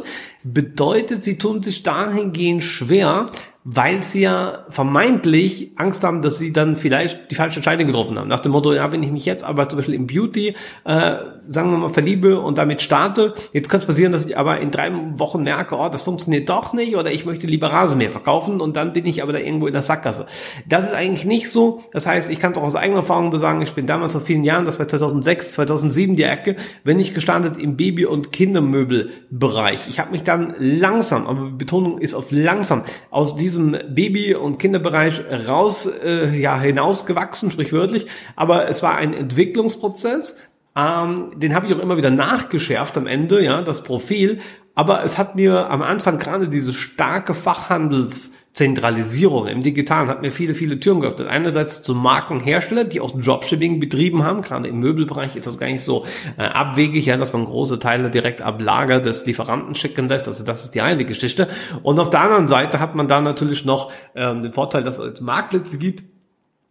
Bedeutet, 0.54 1.24
sie 1.24 1.38
tun 1.38 1.63
sich 1.63 1.84
dahingehend 1.84 2.63
schwer, 2.63 3.32
weil 3.63 4.01
sie 4.01 4.22
ja 4.22 4.66
vermeintlich 4.70 5.72
Angst 5.75 6.04
haben, 6.04 6.22
dass 6.22 6.39
sie 6.39 6.54
dann 6.54 6.77
vielleicht 6.77 7.32
die 7.32 7.36
falsche 7.36 7.58
Entscheidung 7.58 7.88
getroffen 7.88 8.18
haben. 8.18 8.30
Nach 8.30 8.39
dem 8.39 8.54
Motto, 8.54 8.74
ja, 8.74 8.92
wenn 8.92 9.04
ich 9.04 9.12
mich 9.12 9.25
jetzt 9.25 9.44
aber 9.44 9.68
zum 9.68 9.77
Beispiel 9.77 9.96
im 9.96 10.08
Beauty, 10.08 10.56
äh, 10.86 11.16
sagen 11.48 11.72
wir 11.72 11.77
mal, 11.77 11.89
verliebe 11.89 12.39
und 12.39 12.58
damit 12.58 12.82
starte, 12.82 13.34
jetzt 13.54 13.70
könnte 13.70 13.84
es 13.84 13.88
passieren, 13.88 14.12
dass 14.12 14.25
ich 14.25 14.38
aber 14.38 14.60
in 14.60 14.72
drei 14.72 14.92
Wochen 15.18 15.44
merke, 15.44 15.77
oh, 15.77 15.89
das 15.89 16.01
funktioniert 16.01 16.50
doch 16.50 16.74
nicht 16.74 16.96
oder 16.96 17.12
ich 17.12 17.25
möchte 17.25 17.48
lieber 17.48 17.68
Rasenmäher 17.68 18.12
verkaufen 18.12 18.62
und 18.62 18.75
dann 18.75 18.94
bin 18.94 19.06
ich 19.06 19.24
aber 19.24 19.34
da 19.34 19.39
irgendwo 19.39 19.68
in 19.68 19.74
der 19.74 19.82
Sackgasse. 19.82 20.27
Das 20.68 20.86
ist 20.86 20.94
eigentlich 20.94 21.25
nicht 21.25 21.51
so. 21.51 21.84
Das 21.92 22.08
heißt, 22.08 22.32
ich 22.32 22.39
kann 22.39 22.51
es 22.51 22.58
auch 22.58 22.63
aus 22.63 22.75
eigener 22.75 23.00
Erfahrung 23.00 23.32
besagen, 23.32 23.62
ich 23.62 23.74
bin 23.74 23.88
damals 23.88 24.13
vor 24.13 24.22
vielen 24.22 24.44
Jahren, 24.44 24.66
das 24.66 24.80
war 24.80 24.88
2006, 24.88 25.54
2007 25.54 26.16
die 26.16 26.24
Ecke, 26.24 26.56
wenn 26.84 27.00
ich 27.00 27.13
gestartet 27.13 27.58
im 27.58 27.77
Baby- 27.77 28.06
und 28.06 28.32
Kindermöbelbereich. 28.32 29.88
Ich 29.89 30.00
habe 30.00 30.12
mich 30.12 30.24
dann 30.24 30.56
langsam, 30.60 31.27
aber 31.27 31.50
Betonung 31.51 32.00
ist 32.00 32.13
auf 32.13 32.32
langsam, 32.32 32.84
aus 33.10 33.36
diesem 33.36 33.77
Baby- 33.89 34.36
und 34.36 34.60
Kinderbereich 34.60 35.22
raus, 35.48 35.89
äh, 36.06 36.38
ja, 36.38 36.60
hinausgewachsen, 36.60 37.51
sprichwörtlich. 37.51 38.08
Aber 38.36 38.68
es 38.68 38.84
war 38.84 38.96
ein 38.98 39.13
Entwicklungsprozess. 39.13 40.38
Ähm, 40.77 41.31
den 41.36 41.55
habe 41.55 41.65
ich 41.65 41.74
auch 41.74 41.79
immer 41.79 41.98
wieder 41.98 42.12
nachgeschärft 42.12 42.96
am 42.98 43.07
Ende, 43.07 43.43
ja, 43.43 43.63
das 43.63 43.84
Profil. 43.84 44.41
Aber 44.75 45.03
es 45.03 45.17
hat 45.17 45.36
mir 45.36 45.72
am 45.72 45.81
Anfang 45.81 46.19
gerade 46.19 46.50
diese 46.50 46.72
starke 46.72 47.34
Fachhandelszentralisierung 47.34 49.48
im 49.48 49.63
Digitalen 49.63 50.07
hat 50.07 50.22
mir 50.22 50.31
viele, 50.31 50.53
viele 50.53 50.79
Türen 50.79 51.01
geöffnet. 51.01 51.29
Einerseits 51.29 51.81
zu 51.81 51.96
Markenhersteller, 51.96 52.84
die 52.84 53.01
auch 53.01 53.19
Dropshipping 53.19 53.79
betrieben 53.79 54.24
haben. 54.24 54.43
Gerade 54.43 54.69
im 54.69 54.79
Möbelbereich 54.79 55.36
ist 55.36 55.48
das 55.48 55.57
gar 55.57 55.65
nicht 55.65 55.81
so 55.81 56.05
äh, 56.38 56.43
abwegig, 56.43 57.07
ja, 57.07 57.17
dass 57.17 57.34
man 57.34 57.46
große 57.46 57.79
Teile 57.79 58.12
direkt 58.12 58.43
ab 58.43 58.62
Lager 58.62 59.00
des 59.00 59.25
Lieferanten 59.25 59.74
schicken 59.74 60.07
lässt. 60.10 60.27
Also 60.27 60.43
das 60.43 60.63
ist 60.63 60.75
die 60.75 60.81
eine 60.81 61.05
Geschichte. 61.05 61.48
Und 61.81 62.00
auf 62.00 62.12
der 62.12 62.22
anderen 62.22 62.48
Seite 62.48 62.79
hat 62.79 62.93
man 62.93 63.07
da 63.07 63.19
natürlich 63.19 63.65
noch 63.65 63.91
ähm, 64.13 64.43
den 64.43 64.53
Vorteil, 64.53 64.84
dass 64.84 65.00
es 65.00 65.22
Marktplätze 65.22 65.79
gibt, 65.79 66.03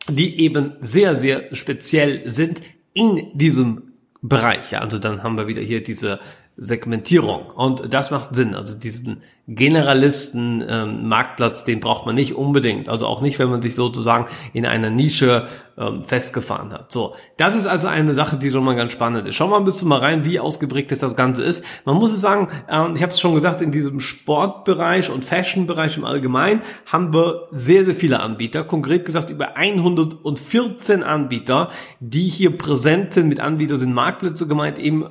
die 0.09 0.39
eben 0.43 0.75
sehr, 0.79 1.17
sehr 1.17 1.53
speziell 1.57 2.29
sind 2.29 2.63
in 2.93 3.33
diesem 3.35 3.86
Bereich. 4.23 4.71
Ja, 4.71 4.81
also 4.81 4.99
dann 4.99 5.23
haben 5.23 5.37
wir 5.37 5.47
wieder 5.47 5.63
hier 5.63 5.83
diese 5.83 6.21
Segmentierung. 6.57 7.47
Und 7.55 7.93
das 7.93 8.11
macht 8.11 8.35
Sinn. 8.35 8.55
Also 8.55 8.77
diesen 8.77 9.23
Generalisten 9.49 10.65
ähm, 10.69 11.07
Marktplatz, 11.07 11.63
den 11.63 11.79
braucht 11.79 12.07
man 12.07 12.15
nicht 12.15 12.35
unbedingt. 12.35 12.89
Also 12.89 13.07
auch 13.07 13.21
nicht, 13.21 13.39
wenn 13.39 13.49
man 13.49 13.63
sich 13.63 13.75
sozusagen 13.75 14.27
in 14.55 14.67
einer 14.67 14.91
Nische 14.91 15.47
ähm, 15.79 16.03
festgefahren 16.03 16.73
hat. 16.73 16.91
So, 16.91 17.15
das 17.37 17.55
ist 17.55 17.67
also 17.67 17.87
eine 17.87 18.15
Sache, 18.15 18.39
die 18.39 18.51
schon 18.51 18.65
mal 18.65 18.75
ganz 18.75 18.93
spannend 18.93 19.29
ist. 19.29 19.37
Schauen 19.37 19.51
wir 19.51 19.57
ein 19.57 19.65
bisschen 19.65 19.87
mal 19.87 20.01
rein, 20.01 20.25
wie 20.25 20.41
ausgeprägt 20.41 20.91
das 21.01 21.15
Ganze 21.15 21.45
ist. 21.45 21.65
Man 21.85 21.97
muss 21.97 22.13
es 22.13 22.23
sagen, 22.23 22.49
ähm, 22.69 22.97
ich 22.97 23.03
habe 23.03 23.13
es 23.13 23.21
schon 23.21 23.35
gesagt, 23.35 23.61
in 23.61 23.71
diesem 23.71 24.01
Sportbereich 24.01 25.11
und 25.11 25.25
Fashionbereich 25.25 25.99
im 25.99 26.05
Allgemeinen 26.05 26.63
haben 26.87 27.13
wir 27.13 27.49
sehr, 27.53 27.85
sehr 27.85 27.95
viele 27.95 28.21
Anbieter. 28.21 28.65
Konkret 28.65 29.05
gesagt 29.05 29.31
über 29.31 29.57
114 29.57 31.05
Anbieter, 31.05 31.71
die 32.01 32.25
hier 32.25 32.57
präsent 32.57 33.13
sind. 33.13 33.29
Mit 33.29 33.39
Anbieter 33.39 33.79
sind 33.79 33.93
Marktplätze 33.93 34.49
gemeint, 34.49 34.79
eben 34.79 35.05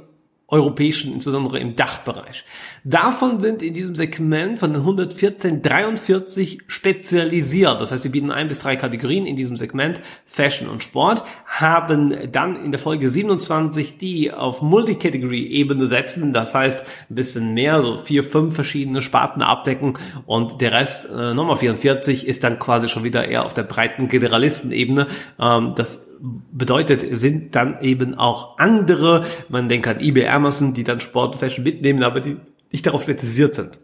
europäischen, 0.47 1.11
insbesondere 1.13 1.57
im 1.57 1.75
Dachbereich. 1.75 2.45
Davon 2.83 3.41
sind 3.41 3.63
in 3.63 3.73
diesem 3.73 3.95
Segment 3.95 4.59
von 4.59 4.73
den 4.73 4.81
114 4.81 5.63
43 5.63 6.61
spezialisiert. 6.67 7.81
Das 7.81 7.91
heißt, 7.91 8.03
sie 8.03 8.09
bieten 8.09 8.29
ein 8.29 8.47
bis 8.47 8.59
drei 8.59 8.75
Kategorien 8.75 9.25
in 9.25 9.35
diesem 9.35 9.57
Segment 9.57 10.01
Fashion 10.23 10.69
und 10.69 10.83
Sport, 10.83 11.23
haben 11.47 12.31
dann 12.31 12.63
in 12.63 12.71
der 12.71 12.79
Folge 12.79 13.09
27 13.09 13.97
die 13.97 14.31
auf 14.31 14.61
Multicategory-Ebene 14.61 15.87
setzen. 15.87 16.31
Das 16.31 16.53
heißt, 16.53 16.85
ein 17.09 17.15
bisschen 17.15 17.55
mehr, 17.55 17.81
so 17.81 17.97
vier, 17.97 18.23
fünf 18.23 18.53
verschiedene 18.53 19.01
Sparten 19.01 19.41
abdecken 19.41 19.97
und 20.27 20.61
der 20.61 20.73
Rest, 20.73 21.09
äh, 21.09 21.33
Nummer 21.33 21.55
44, 21.55 22.27
ist 22.27 22.43
dann 22.43 22.59
quasi 22.59 22.87
schon 22.87 23.03
wieder 23.03 23.27
eher 23.27 23.47
auf 23.47 23.55
der 23.55 23.63
breiten 23.63 24.09
Generalistenebene. 24.09 25.07
Ähm, 25.39 25.73
das 25.75 26.11
bedeutet, 26.51 27.05
sind 27.17 27.55
dann 27.55 27.81
eben 27.81 28.15
auch 28.15 28.57
andere, 28.57 29.25
man 29.49 29.67
denkt 29.67 29.87
an 29.87 29.99
eBay, 29.99 30.27
Amazon, 30.35 30.73
die 30.73 30.83
dann 30.83 30.99
Sport 30.99 31.35
und 31.35 31.39
Fashion 31.39 31.63
mitnehmen, 31.63 32.03
aber 32.03 32.19
die 32.19 32.37
nicht 32.71 32.85
darauf 32.85 33.01
spezialisiert 33.01 33.55
sind. 33.55 33.79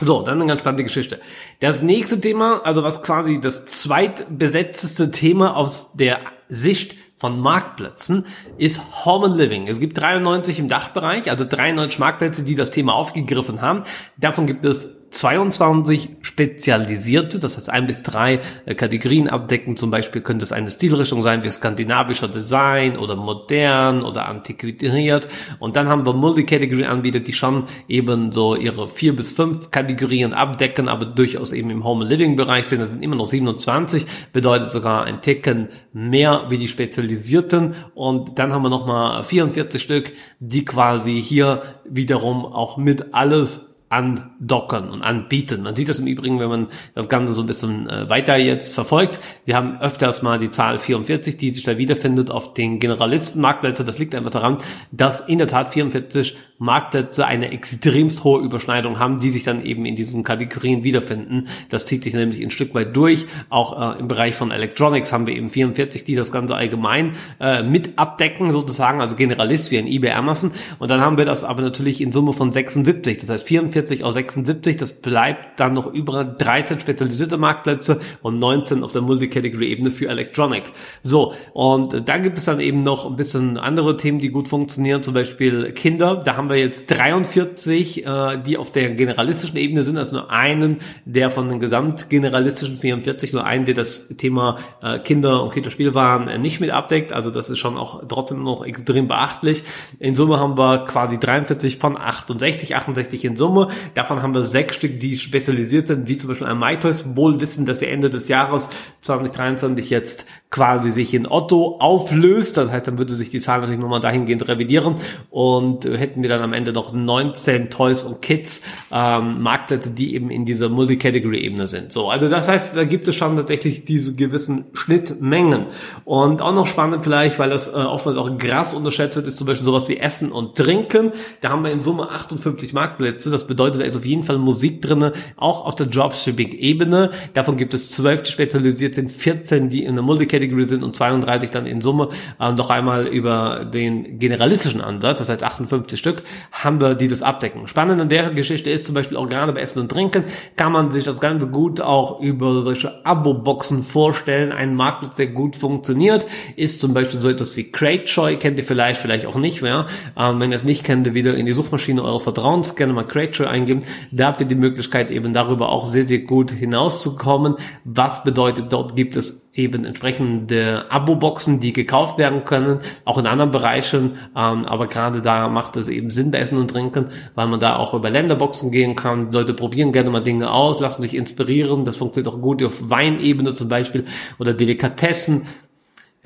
So, 0.00 0.22
dann 0.22 0.40
eine 0.40 0.48
ganz 0.48 0.60
spannende 0.60 0.82
Geschichte. 0.82 1.20
Das 1.60 1.82
nächste 1.82 2.20
Thema, 2.20 2.62
also 2.64 2.82
was 2.82 3.02
quasi 3.02 3.40
das 3.40 3.66
zweitbesetzteste 3.66 5.10
Thema 5.12 5.56
aus 5.56 5.92
der 5.92 6.18
Sicht 6.48 6.96
von 7.16 7.38
Marktplätzen 7.38 8.26
ist 8.58 9.06
Home 9.06 9.26
and 9.26 9.36
Living. 9.36 9.68
Es 9.68 9.78
gibt 9.78 9.96
93 9.96 10.58
im 10.58 10.68
Dachbereich, 10.68 11.30
also 11.30 11.44
93 11.48 11.98
Marktplätze, 12.00 12.42
die 12.42 12.56
das 12.56 12.72
Thema 12.72 12.94
aufgegriffen 12.94 13.62
haben. 13.62 13.84
Davon 14.18 14.46
gibt 14.46 14.64
es 14.64 15.03
22 15.14 16.16
spezialisierte, 16.22 17.38
das 17.38 17.56
heißt 17.56 17.70
ein 17.70 17.86
bis 17.86 18.02
drei 18.02 18.40
äh, 18.66 18.74
Kategorien 18.74 19.28
abdecken. 19.28 19.76
Zum 19.76 19.90
Beispiel 19.90 20.22
könnte 20.22 20.42
es 20.42 20.50
eine 20.50 20.68
Stilrichtung 20.70 21.22
sein 21.22 21.44
wie 21.44 21.50
skandinavischer 21.50 22.26
Design 22.26 22.98
oder 22.98 23.14
modern 23.14 24.02
oder 24.02 24.26
antiquiert. 24.26 25.28
Und 25.60 25.76
dann 25.76 25.88
haben 25.88 26.04
wir 26.04 26.14
Multicategory-Anbieter, 26.14 27.20
die 27.20 27.32
schon 27.32 27.64
eben 27.88 28.32
so 28.32 28.56
ihre 28.56 28.88
vier 28.88 29.14
bis 29.14 29.30
fünf 29.30 29.70
Kategorien 29.70 30.34
abdecken, 30.34 30.88
aber 30.88 31.06
durchaus 31.06 31.52
eben 31.52 31.70
im 31.70 31.84
Home-Living-Bereich 31.84 32.66
sind. 32.66 32.80
Das 32.80 32.90
sind 32.90 33.04
immer 33.04 33.16
noch 33.16 33.26
27, 33.26 34.06
bedeutet 34.32 34.70
sogar 34.70 35.04
ein 35.04 35.22
Ticken 35.22 35.68
mehr 35.92 36.46
wie 36.48 36.58
die 36.58 36.68
spezialisierten. 36.68 37.74
Und 37.94 38.40
dann 38.40 38.52
haben 38.52 38.62
wir 38.62 38.70
nochmal 38.70 39.22
44 39.22 39.80
Stück, 39.80 40.12
die 40.40 40.64
quasi 40.64 41.22
hier 41.22 41.62
wiederum 41.84 42.44
auch 42.44 42.78
mit 42.78 43.14
alles 43.14 43.73
andockern 43.94 44.90
und 44.90 45.02
anbieten. 45.02 45.62
Man 45.62 45.76
sieht 45.76 45.88
das 45.88 46.00
im 46.00 46.08
Übrigen, 46.08 46.40
wenn 46.40 46.48
man 46.48 46.66
das 46.94 47.08
Ganze 47.08 47.32
so 47.32 47.42
ein 47.42 47.46
bisschen 47.46 47.88
äh, 47.88 48.08
weiter 48.08 48.36
jetzt 48.36 48.74
verfolgt. 48.74 49.20
Wir 49.44 49.54
haben 49.54 49.80
öfters 49.80 50.22
mal 50.22 50.38
die 50.38 50.50
Zahl 50.50 50.80
44, 50.80 51.36
die 51.36 51.50
sich 51.52 51.62
da 51.62 51.78
wiederfindet 51.78 52.30
auf 52.30 52.54
den 52.54 52.80
Generalistenmarktplätzen. 52.80 53.86
Das 53.86 53.98
liegt 53.98 54.14
einfach 54.14 54.30
daran, 54.30 54.58
dass 54.90 55.20
in 55.20 55.38
der 55.38 55.46
Tat 55.46 55.72
44 55.72 56.36
Marktplätze 56.58 57.26
eine 57.26 57.50
extremst 57.50 58.24
hohe 58.24 58.42
Überschneidung 58.42 58.98
haben, 58.98 59.18
die 59.18 59.30
sich 59.30 59.42
dann 59.42 59.64
eben 59.64 59.86
in 59.86 59.96
diesen 59.96 60.24
Kategorien 60.24 60.84
wiederfinden. 60.84 61.48
Das 61.68 61.84
zieht 61.84 62.02
sich 62.04 62.14
nämlich 62.14 62.42
ein 62.42 62.50
Stück 62.50 62.74
weit 62.74 62.96
durch. 62.96 63.26
Auch 63.48 63.96
äh, 63.96 64.00
im 64.00 64.08
Bereich 64.08 64.34
von 64.34 64.50
Electronics 64.50 65.12
haben 65.12 65.26
wir 65.26 65.34
eben 65.34 65.50
44, 65.50 66.04
die 66.04 66.14
das 66.14 66.32
Ganze 66.32 66.56
allgemein 66.56 67.14
äh, 67.40 67.62
mit 67.62 67.98
abdecken, 67.98 68.52
sozusagen, 68.52 69.00
also 69.00 69.16
Generalist 69.16 69.70
wie 69.70 69.78
ein 69.78 69.86
eBay 69.86 70.12
Amazon. 70.12 70.52
Und 70.78 70.90
dann 70.90 71.00
haben 71.00 71.18
wir 71.18 71.24
das 71.24 71.44
aber 71.44 71.62
natürlich 71.62 72.00
in 72.00 72.12
Summe 72.12 72.32
von 72.32 72.52
76. 72.52 73.18
Das 73.18 73.30
heißt 73.30 73.46
44 73.46 73.64
44 73.74 74.04
aus 74.04 74.14
76. 74.14 74.76
Das 74.76 74.92
bleibt 74.92 75.60
dann 75.60 75.74
noch 75.74 75.92
über 75.92 76.24
13 76.24 76.80
spezialisierte 76.80 77.36
Marktplätze 77.36 78.00
und 78.22 78.38
19 78.38 78.82
auf 78.82 78.92
der 78.92 79.02
Multicategory-Ebene 79.02 79.90
für 79.90 80.08
Electronic. 80.08 80.72
So, 81.02 81.34
und 81.52 82.08
da 82.08 82.18
gibt 82.18 82.38
es 82.38 82.44
dann 82.44 82.60
eben 82.60 82.82
noch 82.82 83.06
ein 83.06 83.16
bisschen 83.16 83.58
andere 83.58 83.96
Themen, 83.96 84.18
die 84.18 84.30
gut 84.30 84.48
funktionieren, 84.48 85.02
zum 85.02 85.14
Beispiel 85.14 85.72
Kinder. 85.72 86.16
Da 86.16 86.36
haben 86.36 86.43
wir 86.48 86.56
jetzt 86.56 86.86
43, 86.90 88.06
äh, 88.06 88.38
die 88.44 88.56
auf 88.56 88.70
der 88.70 88.90
generalistischen 88.90 89.56
Ebene 89.56 89.82
sind, 89.82 89.96
also 89.96 90.16
nur 90.16 90.30
einen, 90.30 90.80
der 91.04 91.30
von 91.30 91.48
den 91.48 91.60
gesamtgeneralistischen 91.60 92.76
44, 92.76 93.32
nur 93.32 93.44
einen, 93.44 93.64
der 93.64 93.74
das 93.74 94.08
Thema 94.16 94.58
äh, 94.82 94.98
Kinder 94.98 95.42
und 95.42 95.52
Kinderspielwaren 95.52 96.28
äh, 96.28 96.38
nicht 96.38 96.60
mit 96.60 96.70
abdeckt. 96.70 97.12
Also 97.12 97.30
das 97.30 97.50
ist 97.50 97.58
schon 97.58 97.76
auch 97.76 98.02
trotzdem 98.08 98.42
noch 98.42 98.64
extrem 98.64 99.08
beachtlich. 99.08 99.64
In 99.98 100.14
Summe 100.14 100.38
haben 100.38 100.56
wir 100.58 100.86
quasi 100.86 101.18
43 101.18 101.78
von 101.78 101.96
68, 101.96 102.76
68 102.76 103.24
in 103.24 103.36
Summe. 103.36 103.68
Davon 103.94 104.22
haben 104.22 104.34
wir 104.34 104.42
sechs 104.42 104.76
Stück, 104.76 105.00
die 105.00 105.16
spezialisiert 105.16 105.86
sind, 105.86 106.08
wie 106.08 106.16
zum 106.16 106.28
Beispiel 106.28 106.46
ein 106.46 106.58
MyToys, 106.58 107.04
wohl 107.14 107.40
wissen, 107.40 107.66
dass 107.66 107.78
der 107.78 107.92
Ende 107.92 108.10
des 108.10 108.28
Jahres 108.28 108.68
2023 109.00 109.90
jetzt 109.90 110.26
quasi 110.54 110.92
sich 110.92 111.12
in 111.14 111.26
Otto 111.26 111.78
auflöst. 111.80 112.56
Das 112.56 112.70
heißt, 112.70 112.86
dann 112.86 112.96
würde 112.96 113.16
sich 113.16 113.28
die 113.28 113.40
Zahl 113.40 113.58
natürlich 113.58 113.80
nochmal 113.80 113.98
dahingehend 113.98 114.46
revidieren 114.46 114.94
und 115.28 115.84
hätten 115.84 116.22
wir 116.22 116.28
dann 116.28 116.42
am 116.42 116.52
Ende 116.52 116.72
noch 116.72 116.92
19 116.92 117.70
Toys 117.70 118.04
und 118.04 118.22
Kids 118.22 118.62
ähm, 118.92 119.42
Marktplätze, 119.42 119.90
die 119.90 120.14
eben 120.14 120.30
in 120.30 120.44
dieser 120.44 120.68
Multicategory-Ebene 120.68 121.66
sind. 121.66 121.92
So, 121.92 122.08
also 122.08 122.28
das 122.28 122.46
heißt, 122.46 122.76
da 122.76 122.84
gibt 122.84 123.08
es 123.08 123.16
schon 123.16 123.34
tatsächlich 123.34 123.84
diese 123.84 124.14
gewissen 124.14 124.66
Schnittmengen. 124.74 125.66
Und 126.04 126.40
auch 126.40 126.54
noch 126.54 126.68
spannend 126.68 127.02
vielleicht, 127.02 127.40
weil 127.40 127.50
das 127.50 127.66
äh, 127.66 127.72
oftmals 127.72 128.16
auch 128.16 128.38
krass 128.38 128.74
unterschätzt 128.74 129.16
wird, 129.16 129.26
ist 129.26 129.38
zum 129.38 129.48
Beispiel 129.48 129.64
sowas 129.64 129.88
wie 129.88 129.96
Essen 129.96 130.30
und 130.30 130.56
Trinken. 130.56 131.10
Da 131.40 131.48
haben 131.48 131.64
wir 131.64 131.72
in 131.72 131.82
Summe 131.82 132.10
58 132.10 132.72
Marktplätze. 132.72 133.28
Das 133.28 133.48
bedeutet, 133.48 133.80
da 133.80 133.84
ist 133.86 133.96
auf 133.96 134.06
jeden 134.06 134.22
Fall 134.22 134.38
Musik 134.38 134.82
drinne, 134.82 135.14
auch 135.36 135.66
auf 135.66 135.74
der 135.74 135.86
Dropshipping-Ebene. 135.86 137.10
Davon 137.32 137.56
gibt 137.56 137.74
es 137.74 137.90
12, 137.90 138.22
die 138.22 138.30
spezialisiert 138.30 138.94
sind, 138.94 139.10
14, 139.10 139.68
die 139.68 139.82
in 139.82 139.96
der 139.96 140.04
Multicategory 140.04 140.43
Category 140.44 140.64
sind 140.64 140.82
und 140.82 140.94
32 140.94 141.50
dann 141.50 141.66
in 141.66 141.80
Summe 141.80 142.10
äh, 142.40 142.52
noch 142.52 142.70
einmal 142.70 143.06
über 143.06 143.64
den 143.64 144.18
generalistischen 144.18 144.80
Ansatz, 144.80 145.18
das 145.18 145.28
heißt 145.28 145.42
58 145.42 145.98
Stück. 145.98 146.22
haben 146.52 146.80
wir, 146.80 146.94
die 146.94 147.08
das 147.08 147.22
abdecken. 147.22 147.66
Spannend 147.68 148.00
an 148.00 148.08
der 148.08 148.30
Geschichte 148.30 148.70
ist 148.70 148.86
zum 148.86 148.94
Beispiel 148.94 149.16
auch 149.16 149.28
bei 149.28 149.60
Essen 149.60 149.80
und 149.80 149.90
Trinken, 149.90 150.24
kann 150.56 150.72
man 150.72 150.90
sich 150.90 151.04
das 151.04 151.20
Ganze 151.20 151.48
gut 151.48 151.80
auch 151.80 152.20
über 152.20 152.62
solche 152.62 153.04
Abo-Boxen 153.04 153.82
vorstellen. 153.82 154.52
Ein 154.52 154.74
Marktplatz, 154.74 155.16
der 155.16 155.28
gut 155.28 155.56
funktioniert, 155.56 156.26
ist 156.56 156.80
zum 156.80 156.94
Beispiel 156.94 157.20
so 157.20 157.28
etwas 157.28 157.56
wie 157.56 157.70
CrateJoy, 157.70 158.36
kennt 158.36 158.58
ihr 158.58 158.64
vielleicht, 158.64 159.00
vielleicht 159.00 159.26
auch 159.26 159.36
nicht 159.36 159.62
mehr. 159.62 159.86
Ähm, 160.16 160.40
wenn 160.40 160.50
ihr 160.50 160.56
es 160.56 160.64
nicht 160.64 160.84
kennt, 160.84 161.14
wieder 161.14 161.34
in 161.34 161.46
die 161.46 161.52
Suchmaschine 161.52 162.02
eures 162.02 162.22
Vertrauens 162.22 162.76
gerne 162.76 162.92
mal 162.92 163.06
CrateJoy 163.06 163.46
eingeben. 163.46 163.82
Da 164.10 164.28
habt 164.28 164.40
ihr 164.40 164.46
die 164.46 164.54
Möglichkeit 164.54 165.10
eben 165.10 165.32
darüber 165.32 165.70
auch 165.70 165.86
sehr, 165.86 166.06
sehr 166.06 166.20
gut 166.20 166.50
hinauszukommen. 166.50 167.56
Was 167.84 168.24
bedeutet, 168.24 168.72
dort 168.72 168.96
gibt 168.96 169.16
es 169.16 169.44
eben 169.54 169.84
entsprechende 170.24 170.90
Abo-Boxen, 170.90 171.60
die 171.60 171.72
gekauft 171.72 172.18
werden 172.18 172.44
können, 172.44 172.80
auch 173.04 173.18
in 173.18 173.26
anderen 173.26 173.50
Bereichen. 173.50 174.16
Ähm, 174.36 174.64
aber 174.64 174.86
gerade 174.86 175.22
da 175.22 175.48
macht 175.48 175.76
es 175.76 175.88
eben 175.88 176.10
Sinn 176.10 176.30
bei 176.30 176.38
Essen 176.38 176.58
und 176.58 176.70
Trinken, 176.70 177.06
weil 177.34 177.46
man 177.46 177.60
da 177.60 177.76
auch 177.76 177.94
über 177.94 178.10
Länderboxen 178.10 178.70
gehen 178.70 178.96
kann. 178.96 179.30
Die 179.30 179.36
Leute 179.36 179.54
probieren 179.54 179.92
gerne 179.92 180.10
mal 180.10 180.20
Dinge 180.20 180.50
aus, 180.50 180.80
lassen 180.80 181.02
sich 181.02 181.14
inspirieren. 181.14 181.84
Das 181.84 181.96
funktioniert 181.96 182.32
auch 182.32 182.40
gut 182.40 182.62
auf 182.62 182.90
Weinebene 182.90 183.54
zum 183.54 183.68
Beispiel 183.68 184.04
oder 184.38 184.54
Delikatessen. 184.54 185.46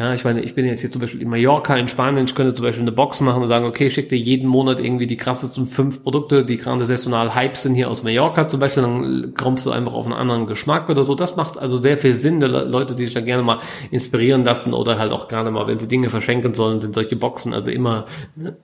Ja, 0.00 0.14
ich 0.14 0.22
meine, 0.22 0.42
ich 0.42 0.54
bin 0.54 0.64
jetzt 0.64 0.80
hier 0.80 0.92
zum 0.92 1.00
Beispiel 1.00 1.20
in 1.20 1.28
Mallorca, 1.28 1.76
in 1.76 1.88
Spanien, 1.88 2.24
ich 2.24 2.36
könnte 2.36 2.54
zum 2.54 2.64
Beispiel 2.64 2.82
eine 2.82 2.92
Box 2.92 3.20
machen 3.20 3.42
und 3.42 3.48
sagen, 3.48 3.64
okay, 3.64 3.90
schick 3.90 4.08
dir 4.08 4.16
jeden 4.16 4.46
Monat 4.46 4.78
irgendwie 4.78 5.08
die 5.08 5.16
krassesten 5.16 5.66
fünf 5.66 6.04
Produkte, 6.04 6.44
die 6.44 6.56
gerade 6.56 6.86
saisonal 6.86 7.34
Hype 7.34 7.56
sind 7.56 7.74
hier 7.74 7.90
aus 7.90 8.04
Mallorca 8.04 8.46
zum 8.46 8.60
Beispiel, 8.60 8.84
dann 8.84 9.34
kommst 9.34 9.66
du 9.66 9.72
einfach 9.72 9.94
auf 9.94 10.06
einen 10.06 10.14
anderen 10.14 10.46
Geschmack 10.46 10.88
oder 10.88 11.02
so. 11.02 11.16
Das 11.16 11.34
macht 11.34 11.58
also 11.58 11.78
sehr 11.78 11.98
viel 11.98 12.12
Sinn, 12.14 12.40
Leute, 12.40 12.94
die 12.94 13.06
sich 13.06 13.14
da 13.14 13.20
gerne 13.22 13.42
mal 13.42 13.58
inspirieren 13.90 14.44
lassen 14.44 14.72
oder 14.72 15.00
halt 15.00 15.10
auch 15.10 15.26
gerade 15.26 15.50
mal, 15.50 15.66
wenn 15.66 15.80
sie 15.80 15.88
Dinge 15.88 16.10
verschenken 16.10 16.54
sollen, 16.54 16.80
sind 16.80 16.94
solche 16.94 17.16
Boxen 17.16 17.52
also 17.52 17.72
immer 17.72 18.06
ne, 18.36 18.56